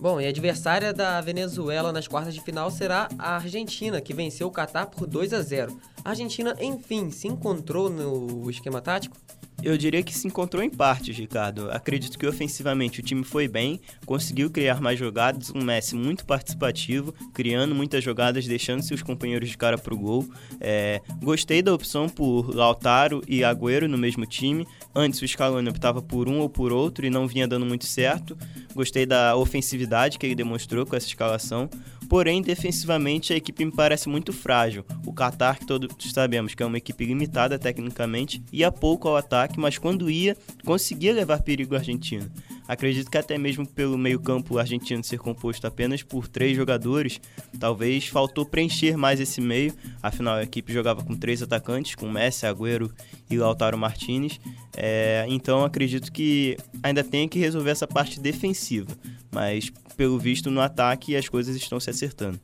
Bom, 0.00 0.18
e 0.18 0.24
a 0.24 0.30
adversária 0.30 0.94
da 0.94 1.20
Venezuela 1.20 1.92
nas 1.92 2.08
quartas 2.08 2.32
de 2.34 2.40
final 2.40 2.70
será 2.70 3.06
a 3.18 3.34
Argentina, 3.34 4.00
que 4.00 4.14
venceu 4.14 4.46
o 4.46 4.50
Catar 4.50 4.86
por 4.86 5.06
2 5.06 5.34
a 5.34 5.42
0. 5.42 5.78
A 6.02 6.08
Argentina, 6.08 6.56
enfim, 6.58 7.10
se 7.10 7.28
encontrou 7.28 7.90
no 7.90 8.48
esquema 8.48 8.80
tático? 8.80 9.14
Eu 9.62 9.76
diria 9.76 10.02
que 10.02 10.16
se 10.16 10.26
encontrou 10.26 10.62
em 10.62 10.70
partes, 10.70 11.16
Ricardo. 11.16 11.70
Acredito 11.70 12.18
que 12.18 12.26
ofensivamente 12.26 13.00
o 13.00 13.02
time 13.02 13.22
foi 13.22 13.46
bem, 13.46 13.78
conseguiu 14.06 14.50
criar 14.50 14.80
mais 14.80 14.98
jogadas, 14.98 15.50
um 15.54 15.62
Messi 15.62 15.94
muito 15.94 16.24
participativo, 16.24 17.12
criando 17.34 17.74
muitas 17.74 18.02
jogadas, 18.02 18.46
deixando 18.46 18.82
seus 18.82 19.02
companheiros 19.02 19.50
de 19.50 19.58
cara 19.58 19.76
pro 19.76 19.98
gol. 19.98 20.26
É, 20.58 21.02
gostei 21.22 21.60
da 21.60 21.74
opção 21.74 22.08
por 22.08 22.54
Lautaro 22.54 23.22
e 23.28 23.44
Agüero 23.44 23.86
no 23.86 23.98
mesmo 23.98 24.24
time. 24.24 24.66
Antes 24.94 25.20
o 25.20 25.28
Scaloni 25.28 25.68
optava 25.68 26.00
por 26.00 26.28
um 26.28 26.40
ou 26.40 26.48
por 26.48 26.72
outro 26.72 27.04
e 27.04 27.10
não 27.10 27.28
vinha 27.28 27.46
dando 27.46 27.66
muito 27.66 27.84
certo. 27.84 28.36
Gostei 28.74 29.04
da 29.04 29.36
ofensividade 29.36 30.18
que 30.18 30.26
ele 30.26 30.34
demonstrou 30.34 30.86
com 30.86 30.96
essa 30.96 31.06
escalação. 31.06 31.68
Porém, 32.10 32.42
defensivamente, 32.42 33.32
a 33.32 33.36
equipe 33.36 33.64
me 33.64 33.70
parece 33.70 34.08
muito 34.08 34.32
frágil. 34.32 34.84
O 35.06 35.12
Qatar, 35.12 35.60
que 35.60 35.64
todos 35.64 35.94
sabemos 36.12 36.56
que 36.56 36.62
é 36.64 36.66
uma 36.66 36.76
equipe 36.76 37.06
limitada 37.06 37.56
tecnicamente, 37.56 38.42
ia 38.52 38.72
pouco 38.72 39.06
ao 39.06 39.16
ataque, 39.16 39.60
mas 39.60 39.78
quando 39.78 40.10
ia, 40.10 40.36
conseguia 40.64 41.14
levar 41.14 41.40
perigo 41.40 41.76
à 41.76 41.78
Argentina. 41.78 42.28
Acredito 42.70 43.10
que 43.10 43.18
até 43.18 43.36
mesmo 43.36 43.66
pelo 43.66 43.98
meio-campo 43.98 44.56
argentino 44.56 45.02
ser 45.02 45.18
composto 45.18 45.66
apenas 45.66 46.04
por 46.04 46.28
três 46.28 46.56
jogadores, 46.56 47.20
talvez 47.58 48.06
faltou 48.06 48.46
preencher 48.46 48.96
mais 48.96 49.18
esse 49.18 49.40
meio. 49.40 49.74
Afinal, 50.00 50.36
a 50.36 50.44
equipe 50.44 50.72
jogava 50.72 51.02
com 51.02 51.16
três 51.16 51.42
atacantes, 51.42 51.96
com 51.96 52.08
Messi, 52.08 52.46
Agüero 52.46 52.88
e 53.28 53.36
Lautaro 53.36 53.76
Martinez. 53.76 54.38
É, 54.76 55.26
então, 55.28 55.64
acredito 55.64 56.12
que 56.12 56.56
ainda 56.80 57.02
tem 57.02 57.28
que 57.28 57.40
resolver 57.40 57.70
essa 57.70 57.88
parte 57.88 58.20
defensiva. 58.20 58.96
Mas, 59.32 59.72
pelo 59.96 60.16
visto, 60.16 60.48
no 60.48 60.60
ataque 60.60 61.16
as 61.16 61.28
coisas 61.28 61.56
estão 61.56 61.80
se 61.80 61.90
acertando. 61.90 62.38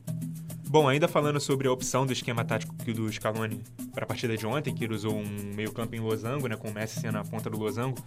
Bom, 0.69 0.89
ainda 0.89 1.07
falando 1.07 1.39
sobre 1.39 1.69
a 1.69 1.71
opção 1.71 2.05
do 2.05 2.11
esquema 2.11 2.43
tático 2.43 2.75
do 2.93 3.09
Scaloni 3.09 3.61
para 3.93 4.03
a 4.03 4.07
partida 4.07 4.35
de 4.35 4.45
ontem, 4.45 4.75
que 4.75 4.83
ele 4.83 4.93
usou 4.93 5.15
um 5.15 5.53
meio-campo 5.55 5.95
em 5.95 6.01
losango, 6.01 6.49
né, 6.49 6.57
com 6.57 6.67
o 6.67 6.73
Messi 6.73 6.99
sendo 6.99 7.17
a 7.17 7.23
ponta 7.23 7.49
do 7.49 7.57
losango, 7.57 7.97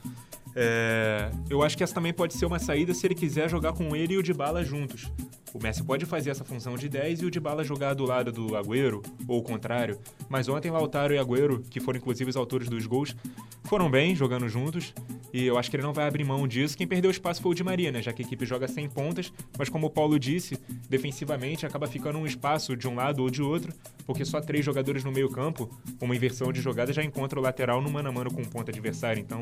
é, 0.54 1.30
eu 1.48 1.62
acho 1.62 1.76
que 1.76 1.84
essa 1.84 1.94
também 1.94 2.12
pode 2.12 2.34
ser 2.34 2.46
uma 2.46 2.58
saída 2.58 2.92
se 2.92 3.06
ele 3.06 3.14
quiser 3.14 3.48
jogar 3.48 3.72
com 3.72 3.94
ele 3.94 4.14
e 4.14 4.18
o 4.18 4.22
Dybala 4.22 4.64
juntos. 4.64 5.10
O 5.52 5.60
Messi 5.60 5.82
pode 5.82 6.06
fazer 6.06 6.30
essa 6.30 6.44
função 6.44 6.76
de 6.76 6.88
10 6.88 7.22
e 7.22 7.26
o 7.26 7.30
Dybala 7.30 7.64
jogar 7.64 7.94
do 7.94 8.04
lado 8.04 8.30
do 8.30 8.56
Agüero, 8.56 9.02
ou 9.26 9.40
o 9.40 9.42
contrário. 9.42 9.98
Mas 10.28 10.48
ontem 10.48 10.70
Lautaro 10.70 11.12
e 11.12 11.18
Agüero, 11.18 11.62
que 11.68 11.80
foram 11.80 11.98
inclusive 11.98 12.30
os 12.30 12.36
autores 12.36 12.68
dos 12.68 12.86
gols, 12.86 13.16
foram 13.70 13.88
bem 13.88 14.16
jogando 14.16 14.48
juntos. 14.48 14.92
E 15.32 15.46
eu 15.46 15.56
acho 15.56 15.70
que 15.70 15.76
ele 15.76 15.84
não 15.84 15.92
vai 15.92 16.04
abrir 16.04 16.24
mão 16.24 16.48
disso. 16.48 16.76
Quem 16.76 16.88
perdeu 16.88 17.08
espaço 17.08 17.40
foi 17.40 17.52
o 17.52 17.54
Di 17.54 17.62
Maria, 17.62 17.92
né? 17.92 18.02
Já 18.02 18.12
que 18.12 18.20
a 18.20 18.26
equipe 18.26 18.44
joga 18.44 18.66
sem 18.66 18.88
pontas. 18.88 19.32
Mas 19.56 19.68
como 19.68 19.86
o 19.86 19.90
Paulo 19.90 20.18
disse, 20.18 20.58
defensivamente 20.88 21.64
acaba 21.64 21.86
ficando 21.86 22.18
um 22.18 22.26
espaço 22.26 22.76
de 22.76 22.88
um 22.88 22.96
lado 22.96 23.22
ou 23.22 23.30
de 23.30 23.40
outro, 23.40 23.72
porque 24.04 24.24
só 24.24 24.40
três 24.40 24.64
jogadores 24.64 25.04
no 25.04 25.12
meio 25.12 25.30
campo, 25.30 25.70
uma 26.00 26.16
inversão 26.16 26.52
de 26.52 26.60
jogada 26.60 26.92
já 26.92 27.04
encontra 27.04 27.38
o 27.38 27.42
lateral 27.42 27.80
no 27.80 27.88
mano 27.88 28.08
a 28.08 28.12
mano 28.12 28.34
com 28.34 28.42
o 28.42 28.48
ponto 28.48 28.68
adversário. 28.72 29.20
Então, 29.20 29.40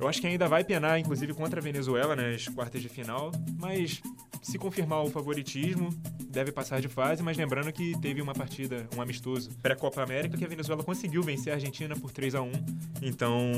eu 0.00 0.08
acho 0.08 0.20
que 0.20 0.26
ainda 0.26 0.48
vai 0.48 0.64
penar, 0.64 0.98
inclusive 0.98 1.32
contra 1.32 1.60
a 1.60 1.62
Venezuela 1.62 2.16
nas 2.16 2.48
quartas 2.48 2.82
de 2.82 2.88
final. 2.88 3.30
Mas 3.56 4.02
se 4.42 4.58
confirmar 4.58 5.04
o 5.04 5.10
favoritismo, 5.10 5.90
deve 6.30 6.50
passar 6.50 6.80
de 6.80 6.88
fase, 6.88 7.22
mas 7.22 7.36
lembrando 7.36 7.72
que 7.72 7.96
teve 8.00 8.22
uma 8.22 8.32
partida, 8.32 8.88
um 8.96 9.02
amistoso 9.02 9.50
pré-Copa 9.62 10.02
América, 10.02 10.36
que 10.36 10.44
a 10.44 10.48
Venezuela 10.48 10.82
conseguiu 10.82 11.22
vencer 11.22 11.52
a 11.52 11.56
Argentina 11.56 11.94
por 11.94 12.10
3 12.10 12.34
a 12.34 12.42
1 12.42 12.52
Então 13.02 13.52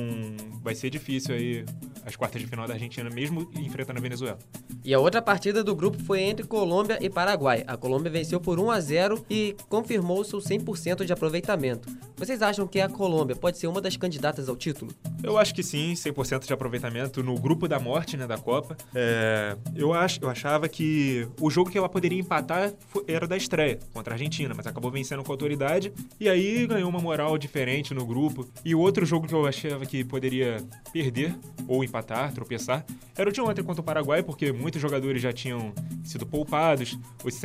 vai 0.62 0.74
ser 0.74 0.90
difícil 0.90 1.34
aí 1.34 1.64
as 2.04 2.16
quartas 2.16 2.40
de 2.40 2.48
final 2.48 2.66
da 2.66 2.74
Argentina, 2.74 3.08
mesmo 3.10 3.50
enfrentando 3.54 3.98
a 3.98 4.02
Venezuela. 4.02 4.38
E 4.84 4.92
a 4.92 4.98
outra 4.98 5.22
partida 5.22 5.62
do 5.62 5.74
grupo 5.74 5.98
foi 6.02 6.20
entre 6.22 6.46
Colômbia 6.46 6.98
e 7.00 7.08
Paraguai. 7.08 7.62
A 7.66 7.76
Colômbia 7.76 8.10
venceu 8.10 8.40
por 8.40 8.58
1 8.58 8.70
a 8.70 8.80
0 8.80 9.24
e 9.30 9.56
confirmou 9.68 10.24
seu 10.24 10.40
100% 10.40 11.04
de 11.04 11.12
aproveitamento. 11.12 11.88
Vocês 12.16 12.42
acham 12.42 12.66
que 12.66 12.80
a 12.80 12.88
Colômbia 12.88 13.34
pode 13.34 13.58
ser 13.58 13.66
uma 13.66 13.80
das 13.80 13.96
candidatas 13.96 14.48
ao 14.48 14.56
título? 14.56 14.92
Eu 15.22 15.38
acho 15.38 15.54
que 15.54 15.62
sim, 15.62 15.92
100% 15.92 16.46
de 16.46 16.52
aproveitamento 16.52 17.22
no 17.22 17.38
grupo 17.38 17.68
da 17.68 17.78
morte, 17.78 18.16
né, 18.16 18.26
da 18.26 18.36
Copa. 18.36 18.76
É, 18.94 19.56
eu, 19.74 19.92
ach, 19.92 20.18
eu 20.20 20.28
achava 20.28 20.68
que 20.68 21.26
o 21.40 21.50
jogo 21.50 21.70
que 21.70 21.78
ela 21.78 21.88
poderia 21.88 22.18
empatar 22.18 22.72
era 23.06 23.26
da 23.26 23.36
estreia 23.36 23.78
contra 23.92 24.14
a 24.14 24.16
Argentina, 24.16 24.54
mas 24.56 24.66
acabou 24.66 24.90
vencendo 24.90 25.22
com 25.22 25.32
autoridade 25.32 25.92
e 26.18 26.28
aí 26.28 26.66
ganhou 26.66 26.88
uma 26.88 27.00
moral 27.00 27.36
diferente 27.38 27.94
no 27.94 28.04
grupo. 28.04 28.46
E 28.64 28.74
o 28.74 28.80
outro 28.80 29.04
jogo 29.06 29.26
que 29.26 29.34
eu 29.34 29.46
achava 29.46 29.86
que 29.86 29.91
poderia 30.04 30.56
perder 30.92 31.34
ou 31.68 31.84
empatar, 31.84 32.32
tropeçar, 32.32 32.84
era 33.16 33.28
o 33.28 33.32
de 33.32 33.40
ontem 33.40 33.62
contra 33.62 33.80
o 33.80 33.84
Paraguai, 33.84 34.22
porque 34.22 34.52
muitos 34.52 34.80
jogadores 34.80 35.20
já 35.20 35.32
tinham 35.32 35.72
sido 36.02 36.26
poupados, 36.26 36.98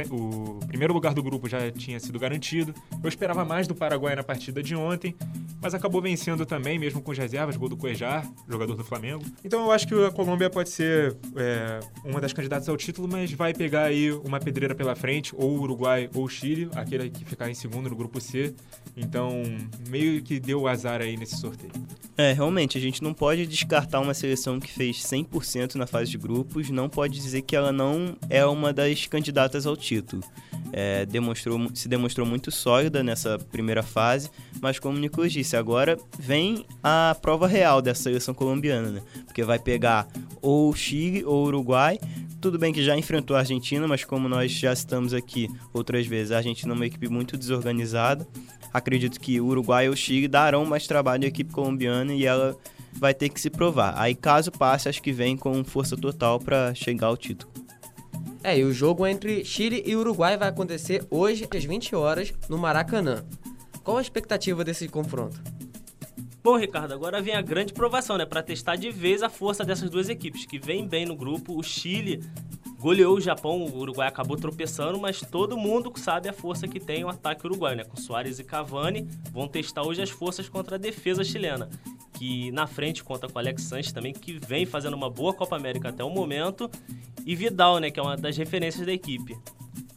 o, 0.10 0.16
o 0.16 0.60
primeiro 0.66 0.94
lugar 0.94 1.14
do 1.14 1.22
grupo 1.22 1.48
já 1.48 1.70
tinha 1.72 2.00
sido 2.00 2.18
garantido. 2.18 2.74
Eu 3.04 3.10
esperava 3.10 3.44
mais 3.44 3.68
do 3.68 3.76
Paraguai 3.76 4.16
na 4.16 4.24
partida 4.24 4.64
de 4.64 4.76
ontem, 4.76 5.16
mas 5.62 5.74
acabou 5.74 6.02
vencendo 6.02 6.46
também, 6.46 6.80
mesmo 6.80 7.02
com 7.02 7.12
as 7.12 7.18
reservas, 7.18 7.58
gol 7.58 7.70
do 7.70 7.78
Cuejar, 7.78 8.28
jogador 8.48 8.76
do 8.76 8.84
Flamengo. 8.84 9.24
Então 9.44 9.66
eu 9.66 9.72
acho 9.72 9.88
que 9.88 9.94
a 10.06 10.12
Colômbia 10.12 10.50
pode 10.50 10.70
ser 10.70 11.18
é, 11.36 11.80
uma 12.06 12.22
das 12.22 12.32
candidatas 12.32 12.70
ao 12.70 12.78
título, 12.78 13.08
mas 13.08 13.32
vai 13.34 13.54
pegar 13.54 13.84
aí 13.84 14.12
uma 14.12 14.40
pedreira 14.40 14.74
pela 14.74 14.96
frente, 14.96 15.34
ou 15.36 15.58
o 15.58 15.62
Uruguai 15.62 16.10
ou 16.14 16.24
o 16.24 16.30
Chile, 16.30 16.70
aquele 16.76 17.10
que 17.10 17.26
ficar 17.26 17.50
em 17.50 17.54
segundo 17.56 17.90
no 17.90 17.96
grupo 17.96 18.22
C. 18.22 18.54
Então, 18.96 19.44
meio 19.90 20.22
que 20.22 20.40
deu 20.40 20.68
azar 20.68 21.02
aí 21.02 21.18
nesse 21.18 21.38
sorteio. 21.38 21.72
É, 22.18 22.27
realmente, 22.34 22.78
a 22.78 22.82
gente 22.82 23.04
não 23.04 23.14
pode 23.14 23.46
descartar 23.46 24.00
uma 24.00 24.14
seleção 24.14 24.60
que 24.60 24.72
fez 24.72 24.98
100% 24.98 25.76
na 25.76 25.86
fase 25.86 26.12
de 26.12 26.18
grupos, 26.18 26.70
não 26.70 26.90
pode 26.90 27.20
dizer 27.20 27.42
que 27.42 27.56
ela 27.56 27.72
não 27.72 28.16
é 28.30 28.46
uma 28.46 28.74
das 28.74 29.06
candidatas 29.06 29.66
ao 29.66 29.76
título. 29.76 30.24
É, 30.74 31.06
demonstrou, 31.06 31.70
se 31.74 31.88
demonstrou 31.88 32.28
muito 32.28 32.52
sólida 32.52 33.02
nessa 33.02 33.40
primeira 33.40 33.82
fase, 33.82 34.30
mas 34.62 34.80
como 34.80 34.98
o 34.98 35.00
Nicolas 35.00 35.32
disse, 35.32 35.56
agora 35.56 35.98
vem 36.20 36.66
a 36.84 37.16
prova 37.22 37.48
real 37.48 37.82
dessa 37.82 38.04
seleção 38.04 38.34
colombiana, 38.34 38.90
né? 38.90 39.02
Porque 39.26 39.44
vai 39.44 39.60
pegar 39.60 40.08
ou 40.42 40.74
Chile 40.74 41.24
ou 41.24 41.46
Uruguai. 41.46 42.00
Tudo 42.40 42.60
bem 42.60 42.72
que 42.72 42.84
já 42.84 42.96
enfrentou 42.96 43.36
a 43.36 43.40
Argentina, 43.40 43.88
mas 43.88 44.04
como 44.04 44.30
nós 44.30 44.52
já 44.52 44.76
citamos 44.76 45.14
aqui 45.14 45.50
outras 45.74 46.06
vezes, 46.06 46.32
a 46.32 46.38
Argentina 46.38 46.72
é 46.72 46.76
uma 46.76 46.86
equipe 46.86 47.10
muito 47.10 47.36
desorganizada. 47.36 48.28
Acredito 48.72 49.20
que 49.20 49.42
o 49.42 49.48
Uruguai 49.48 49.88
e 49.88 49.90
o 49.90 49.96
Chile 49.96 50.28
darão 50.28 50.64
mais 50.64 50.86
trabalho 50.86 51.24
à 51.24 51.28
equipe 51.28 51.52
colombiana 51.52 52.14
e 52.14 52.26
ela 52.26 52.56
vai 52.94 53.14
ter 53.14 53.30
que 53.30 53.42
se 53.42 53.50
provar. 53.50 53.94
Aí, 53.98 54.14
caso 54.14 54.52
passe, 54.52 54.88
acho 54.88 55.02
que 55.02 55.12
vem 55.12 55.36
com 55.36 55.64
força 55.64 55.98
total 55.98 56.40
para 56.40 56.74
chegar 56.76 57.08
ao 57.08 57.18
título. 57.18 57.52
É, 58.44 58.60
e 58.60 58.64
o 58.64 58.72
jogo 58.72 59.06
entre 59.06 59.44
Chile 59.44 59.84
e 59.86 59.96
Uruguai 59.96 60.38
vai 60.38 60.48
acontecer 60.48 61.06
hoje 61.10 61.48
às 61.54 61.66
20 61.66 61.96
horas 61.96 62.34
no 62.48 62.58
Maracanã. 62.58 63.26
Qual 63.84 63.98
a 63.98 64.02
expectativa 64.02 64.64
desse 64.64 64.88
confronto? 64.88 65.57
Bom, 66.48 66.56
Ricardo, 66.56 66.94
agora 66.94 67.22
vem 67.22 67.36
a 67.36 67.42
grande 67.42 67.74
provação, 67.74 68.18
né? 68.18 68.26
Para 68.26 68.42
testar 68.42 68.78
de 68.78 68.90
vez 68.90 69.22
a 69.22 69.28
força 69.28 69.66
dessas 69.66 69.90
duas 69.90 70.08
equipes, 70.08 70.46
que 70.46 70.58
vem 70.58 70.88
bem 70.88 71.06
no 71.06 71.14
grupo. 71.14 71.60
O 71.60 71.62
Chile 71.62 72.24
goleou 72.80 73.18
o 73.18 73.20
Japão, 73.20 73.66
o 73.66 73.78
Uruguai 73.78 74.08
acabou 74.08 74.38
tropeçando, 74.38 74.98
mas 74.98 75.20
todo 75.20 75.58
mundo 75.58 75.92
sabe 75.98 76.30
a 76.30 76.32
força 76.32 76.66
que 76.66 76.80
tem 76.80 77.04
o 77.04 77.10
ataque 77.10 77.46
uruguaio, 77.46 77.76
né? 77.76 77.84
Com 77.84 77.98
Soares 77.98 78.40
e 78.40 78.46
Cavani, 78.46 79.06
vão 79.30 79.46
testar 79.46 79.86
hoje 79.86 80.02
as 80.02 80.10
forças 80.10 80.48
contra 80.48 80.78
a 80.78 80.80
defesa 80.80 81.22
chilena 81.22 81.70
que 82.18 82.52
na 82.52 82.66
frente 82.66 83.04
conta 83.04 83.28
com 83.28 83.38
Alex 83.38 83.64
Sanches 83.64 83.92
também, 83.92 84.12
que 84.12 84.40
vem 84.40 84.66
fazendo 84.66 84.96
uma 84.96 85.10
boa 85.10 85.34
Copa 85.34 85.56
América 85.56 85.90
até 85.90 86.04
o 86.04 86.10
momento, 86.10 86.70
e 87.24 87.36
Vidal, 87.36 87.78
né, 87.78 87.92
que 87.92 88.00
é 88.00 88.04
uma 88.04 88.18
das 88.18 88.36
referências 88.36 88.86
da 88.86 88.92
equipe. 88.92 89.38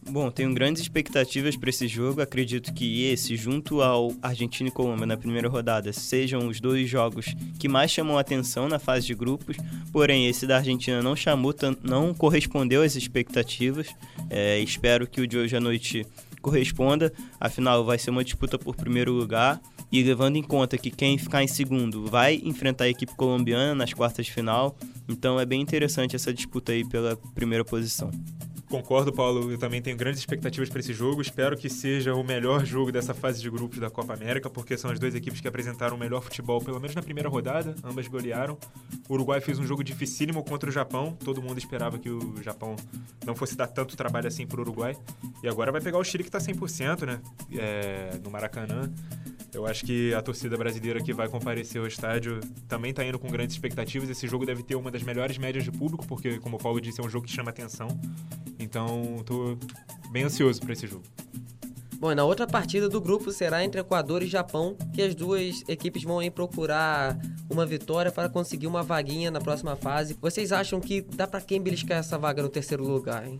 Bom, 0.08 0.30
tenho 0.30 0.52
grandes 0.54 0.82
expectativas 0.82 1.56
para 1.56 1.70
esse 1.70 1.86
jogo. 1.86 2.22
Acredito 2.22 2.72
que 2.72 3.04
esse, 3.04 3.36
junto 3.36 3.82
ao 3.82 4.12
Argentina 4.22 4.68
e 4.68 4.72
Colômbia 4.72 5.06
na 5.06 5.16
primeira 5.16 5.48
rodada, 5.48 5.92
sejam 5.92 6.48
os 6.48 6.58
dois 6.58 6.88
jogos 6.88 7.26
que 7.58 7.68
mais 7.68 7.90
chamam 7.90 8.18
atenção 8.18 8.68
na 8.68 8.78
fase 8.78 9.06
de 9.06 9.14
grupos. 9.14 9.56
Porém, 9.92 10.26
esse 10.26 10.46
da 10.46 10.56
Argentina 10.56 11.02
não 11.02 11.14
chamou, 11.14 11.54
não 11.82 12.14
correspondeu 12.14 12.82
às 12.82 12.96
expectativas. 12.96 13.88
É, 14.30 14.58
espero 14.58 15.06
que 15.06 15.20
o 15.20 15.26
de 15.26 15.36
hoje 15.36 15.56
à 15.56 15.60
noite 15.60 16.06
corresponda. 16.40 17.12
Afinal, 17.38 17.84
vai 17.84 17.98
ser 17.98 18.10
uma 18.10 18.24
disputa 18.24 18.58
por 18.58 18.74
primeiro 18.74 19.12
lugar. 19.12 19.60
E 19.92 20.02
levando 20.02 20.36
em 20.36 20.42
conta 20.42 20.78
que 20.78 20.90
quem 20.90 21.18
ficar 21.18 21.42
em 21.42 21.48
segundo 21.48 22.06
vai 22.06 22.40
enfrentar 22.44 22.84
a 22.84 22.88
equipe 22.88 23.14
colombiana 23.16 23.74
nas 23.74 23.92
quartas 23.92 24.26
de 24.26 24.32
final, 24.32 24.76
então 25.08 25.38
é 25.38 25.44
bem 25.44 25.60
interessante 25.60 26.14
essa 26.14 26.32
disputa 26.32 26.70
aí 26.70 26.84
pela 26.84 27.16
primeira 27.34 27.64
posição. 27.64 28.10
Concordo, 28.70 29.12
Paulo. 29.12 29.50
Eu 29.50 29.58
também 29.58 29.82
tenho 29.82 29.96
grandes 29.96 30.20
expectativas 30.20 30.68
para 30.68 30.78
esse 30.78 30.94
jogo. 30.94 31.20
Espero 31.20 31.56
que 31.56 31.68
seja 31.68 32.14
o 32.14 32.22
melhor 32.22 32.64
jogo 32.64 32.92
dessa 32.92 33.12
fase 33.12 33.42
de 33.42 33.50
grupos 33.50 33.80
da 33.80 33.90
Copa 33.90 34.14
América, 34.14 34.48
porque 34.48 34.78
são 34.78 34.92
as 34.92 34.98
duas 35.00 35.12
equipes 35.12 35.40
que 35.40 35.48
apresentaram 35.48 35.96
o 35.96 35.98
melhor 35.98 36.22
futebol, 36.22 36.60
pelo 36.60 36.78
menos 36.78 36.94
na 36.94 37.02
primeira 37.02 37.28
rodada. 37.28 37.74
Ambas 37.82 38.06
golearam. 38.06 38.56
O 39.08 39.14
Uruguai 39.14 39.40
fez 39.40 39.58
um 39.58 39.66
jogo 39.66 39.82
dificílimo 39.82 40.44
contra 40.44 40.70
o 40.70 40.72
Japão. 40.72 41.16
Todo 41.24 41.42
mundo 41.42 41.58
esperava 41.58 41.98
que 41.98 42.08
o 42.08 42.40
Japão 42.44 42.76
não 43.26 43.34
fosse 43.34 43.56
dar 43.56 43.66
tanto 43.66 43.96
trabalho 43.96 44.28
assim 44.28 44.46
para 44.46 44.58
o 44.58 44.62
Uruguai. 44.62 44.96
E 45.42 45.48
agora 45.48 45.72
vai 45.72 45.80
pegar 45.80 45.98
o 45.98 46.04
Chile 46.04 46.22
que 46.22 46.28
está 46.28 46.38
100%, 46.38 47.04
né? 47.04 47.20
É, 47.58 48.20
no 48.22 48.30
Maracanã. 48.30 48.88
Eu 49.52 49.66
acho 49.66 49.84
que 49.84 50.14
a 50.14 50.22
torcida 50.22 50.56
brasileira 50.56 51.02
que 51.02 51.12
vai 51.12 51.28
comparecer 51.28 51.80
ao 51.80 51.86
estádio 51.88 52.38
também 52.68 52.92
está 52.92 53.04
indo 53.04 53.18
com 53.18 53.28
grandes 53.28 53.56
expectativas. 53.56 54.08
Esse 54.08 54.28
jogo 54.28 54.46
deve 54.46 54.62
ter 54.62 54.76
uma 54.76 54.92
das 54.92 55.02
melhores 55.02 55.38
médias 55.38 55.64
de 55.64 55.72
público, 55.72 56.06
porque, 56.06 56.38
como 56.38 56.56
o 56.56 56.58
Paulo 56.58 56.80
disse, 56.80 57.00
é 57.00 57.04
um 57.04 57.10
jogo 57.10 57.26
que 57.26 57.32
chama 57.32 57.50
atenção. 57.50 57.88
Então, 58.60 59.16
estou 59.18 59.58
bem 60.10 60.24
ansioso 60.24 60.60
para 60.60 60.72
esse 60.72 60.86
jogo. 60.86 61.04
Bom, 61.98 62.14
na 62.14 62.24
outra 62.24 62.46
partida 62.46 62.88
do 62.88 62.98
grupo 62.98 63.30
será 63.30 63.62
entre 63.62 63.80
Equador 63.80 64.22
e 64.22 64.26
Japão, 64.26 64.74
que 64.92 65.02
as 65.02 65.14
duas 65.14 65.62
equipes 65.68 66.02
vão 66.02 66.18
aí 66.18 66.30
procurar 66.30 67.18
uma 67.50 67.66
vitória 67.66 68.10
para 68.10 68.28
conseguir 68.28 68.66
uma 68.66 68.82
vaguinha 68.82 69.30
na 69.30 69.38
próxima 69.38 69.76
fase. 69.76 70.16
Vocês 70.18 70.50
acham 70.50 70.80
que 70.80 71.02
dá 71.02 71.26
para 71.26 71.42
quem 71.42 71.60
beliscar 71.60 71.98
essa 71.98 72.16
vaga 72.16 72.42
no 72.42 72.48
terceiro 72.48 72.84
lugar, 72.84 73.26
hein? 73.26 73.38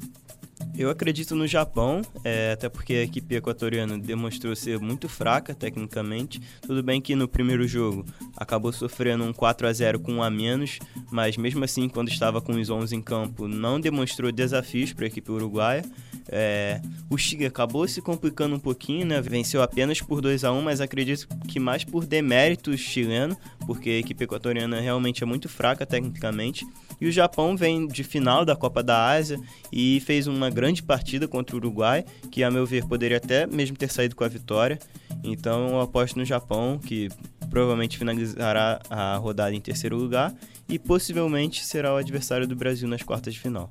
Eu 0.81 0.89
acredito 0.89 1.35
no 1.35 1.47
Japão, 1.47 2.01
é, 2.25 2.53
até 2.53 2.67
porque 2.67 2.95
a 2.95 3.03
equipe 3.03 3.35
equatoriana 3.35 3.99
demonstrou 3.99 4.57
ser 4.57 4.79
muito 4.79 5.11
fraca 5.11 5.55
tecnicamente. 5.55 6.41
Tudo 6.63 6.83
bem 6.83 7.03
que 7.03 7.15
no 7.15 7.29
primeiro 7.29 7.69
jogo 7.69 8.07
acabou 8.35 8.73
sofrendo 8.73 9.25
um 9.25 9.31
4 9.31 9.67
a 9.69 9.73
0 9.75 10.01
com 10.01 10.15
um 10.15 10.23
a 10.23 10.31
menos, 10.31 10.79
mas 11.11 11.37
mesmo 11.37 11.63
assim, 11.63 11.87
quando 11.87 12.09
estava 12.09 12.41
com 12.41 12.53
os 12.53 12.71
11 12.71 12.97
em 12.97 13.03
campo, 13.03 13.47
não 13.47 13.79
demonstrou 13.79 14.33
desafios 14.33 14.95
para 14.95 15.05
a 15.05 15.09
equipe 15.09 15.31
uruguaia. 15.31 15.85
É, 16.33 16.81
o 17.11 17.19
Chile 17.19 17.45
acabou 17.45 17.87
se 17.87 18.01
complicando 18.01 18.55
um 18.55 18.59
pouquinho, 18.59 19.05
né? 19.05 19.21
Venceu 19.21 19.63
apenas 19.63 20.01
por 20.01 20.23
2 20.23 20.45
a 20.45 20.53
1 20.53 20.63
mas 20.63 20.81
acredito 20.81 21.29
que 21.47 21.61
mais 21.61 21.85
por 21.85 22.07
demérito 22.07 22.75
chileno, 22.79 23.37
porque 23.71 23.89
a 23.89 23.99
equipe 23.99 24.25
equatoriana 24.25 24.81
realmente 24.81 25.23
é 25.23 25.27
muito 25.27 25.49
fraca 25.49 25.87
tecnicamente. 25.87 26.67
E 27.01 27.07
o 27.07 27.13
Japão 27.13 27.57
vem 27.57 27.87
de 27.87 28.03
final 28.03 28.45
da 28.45 28.57
Copa 28.57 28.83
da 28.83 29.11
Ásia 29.11 29.39
e 29.73 30.01
fez 30.01 30.27
uma 30.27 30.51
grande 30.51 30.83
partida 30.83 31.29
contra 31.29 31.55
o 31.55 31.59
Uruguai, 31.61 32.05
que 32.33 32.43
a 32.43 32.51
meu 32.51 32.67
ver 32.67 32.85
poderia 32.85 33.19
até 33.19 33.47
mesmo 33.47 33.77
ter 33.77 33.89
saído 33.89 34.17
com 34.17 34.25
a 34.25 34.29
vitória. 34.29 34.77
Então 35.23 35.69
eu 35.69 35.81
aposto 35.81 36.19
no 36.19 36.25
Japão, 36.25 36.81
que 36.85 37.11
provavelmente 37.49 37.97
finalizará 37.97 38.81
a 38.91 39.15
rodada 39.19 39.55
em 39.55 39.61
terceiro 39.61 39.97
lugar 39.97 40.35
e 40.69 40.77
possivelmente 40.77 41.65
será 41.65 41.95
o 41.95 41.97
adversário 41.97 42.49
do 42.49 42.57
Brasil 42.57 42.89
nas 42.89 43.05
quartas 43.05 43.33
de 43.33 43.39
final. 43.39 43.71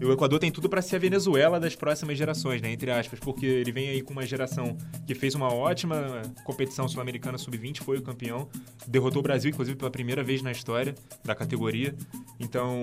E 0.00 0.04
o 0.04 0.12
Equador 0.12 0.38
tem 0.38 0.50
tudo 0.50 0.66
para 0.66 0.80
ser 0.80 0.96
a 0.96 0.98
Venezuela 0.98 1.60
das 1.60 1.76
próximas 1.76 2.16
gerações, 2.16 2.62
né? 2.62 2.72
Entre 2.72 2.90
aspas, 2.90 3.20
porque 3.20 3.44
ele 3.44 3.70
vem 3.70 3.90
aí 3.90 4.00
com 4.00 4.12
uma 4.14 4.24
geração 4.24 4.74
que 5.06 5.14
fez 5.14 5.34
uma 5.34 5.52
ótima 5.52 6.22
competição 6.42 6.88
sul-americana 6.88 7.36
sub-20, 7.36 7.82
foi 7.82 7.98
o 7.98 8.02
campeão, 8.02 8.48
derrotou 8.86 9.20
o 9.20 9.22
Brasil, 9.22 9.50
inclusive, 9.50 9.76
pela 9.76 9.90
primeira 9.90 10.24
vez 10.24 10.40
na 10.40 10.50
história 10.50 10.94
da 11.22 11.34
categoria. 11.34 11.94
Então, 12.38 12.82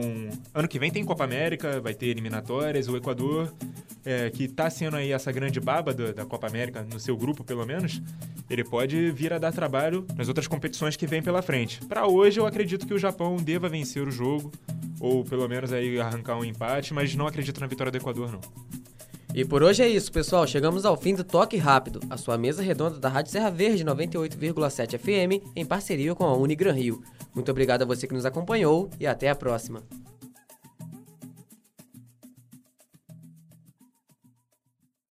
ano 0.54 0.68
que 0.68 0.78
vem 0.78 0.92
tem 0.92 1.04
Copa 1.04 1.24
América, 1.24 1.82
vai 1.82 1.96
ter 1.96 2.06
eliminatórias. 2.06 2.88
O 2.88 2.96
Equador, 2.96 3.52
é, 4.08 4.30
que 4.30 4.46
está 4.46 4.70
sendo 4.70 4.96
aí 4.96 5.12
essa 5.12 5.34
grande 5.34 5.60
baba 5.60 5.94
do, 5.94 6.14
da 6.14 6.26
Copa 6.26 6.48
América, 6.48 6.82
no 6.82 6.98
seu 6.98 7.18
grupo 7.18 7.44
pelo 7.44 7.66
menos, 7.66 8.02
ele 8.50 8.64
pode 8.64 9.12
vir 9.12 9.34
a 9.34 9.38
dar 9.38 9.52
trabalho 9.52 10.08
nas 10.16 10.30
outras 10.30 10.48
competições 10.48 10.96
que 10.96 11.06
vem 11.06 11.22
pela 11.22 11.42
frente. 11.42 11.86
Para 11.86 12.08
hoje, 12.08 12.40
eu 12.40 12.46
acredito 12.46 12.88
que 12.88 12.94
o 12.94 12.98
Japão 12.98 13.36
deva 13.36 13.68
vencer 13.68 14.08
o 14.08 14.10
jogo, 14.10 14.50
ou 15.02 15.26
pelo 15.26 15.46
menos 15.50 15.74
aí 15.74 16.00
arrancar 16.00 16.38
um 16.38 16.46
empate, 16.46 16.94
mas 16.94 17.14
não 17.16 17.28
acredito 17.28 17.60
na 17.60 17.68
vitória 17.68 17.92
do 17.92 17.98
Equador, 17.98 18.32
não. 18.32 18.40
E 19.36 19.44
por 19.44 19.62
hoje 19.62 19.84
é 19.84 19.90
isso, 19.90 20.10
pessoal. 20.10 20.48
Chegamos 20.48 20.86
ao 20.86 20.96
fim 20.96 21.14
do 21.14 21.24
Toque 21.26 21.58
Rápido, 21.58 22.00
a 22.10 22.16
sua 22.16 22.38
mesa 22.38 22.64
redonda 22.64 22.98
da 22.98 23.10
Rádio 23.10 23.34
Serra 23.34 23.50
Verde 23.50 23.84
98,7 23.84 24.98
FM, 24.98 25.46
em 25.54 25.66
parceria 25.66 26.16
com 26.16 26.24
a 26.24 26.36
Unigran 26.36 26.72
Rio. 26.72 27.04
Muito 27.36 27.52
obrigado 27.52 27.82
a 27.82 27.86
você 27.86 28.08
que 28.08 28.14
nos 28.14 28.26
acompanhou 28.26 28.90
e 28.98 29.06
até 29.06 29.30
a 29.30 29.36
próxima. 29.36 29.84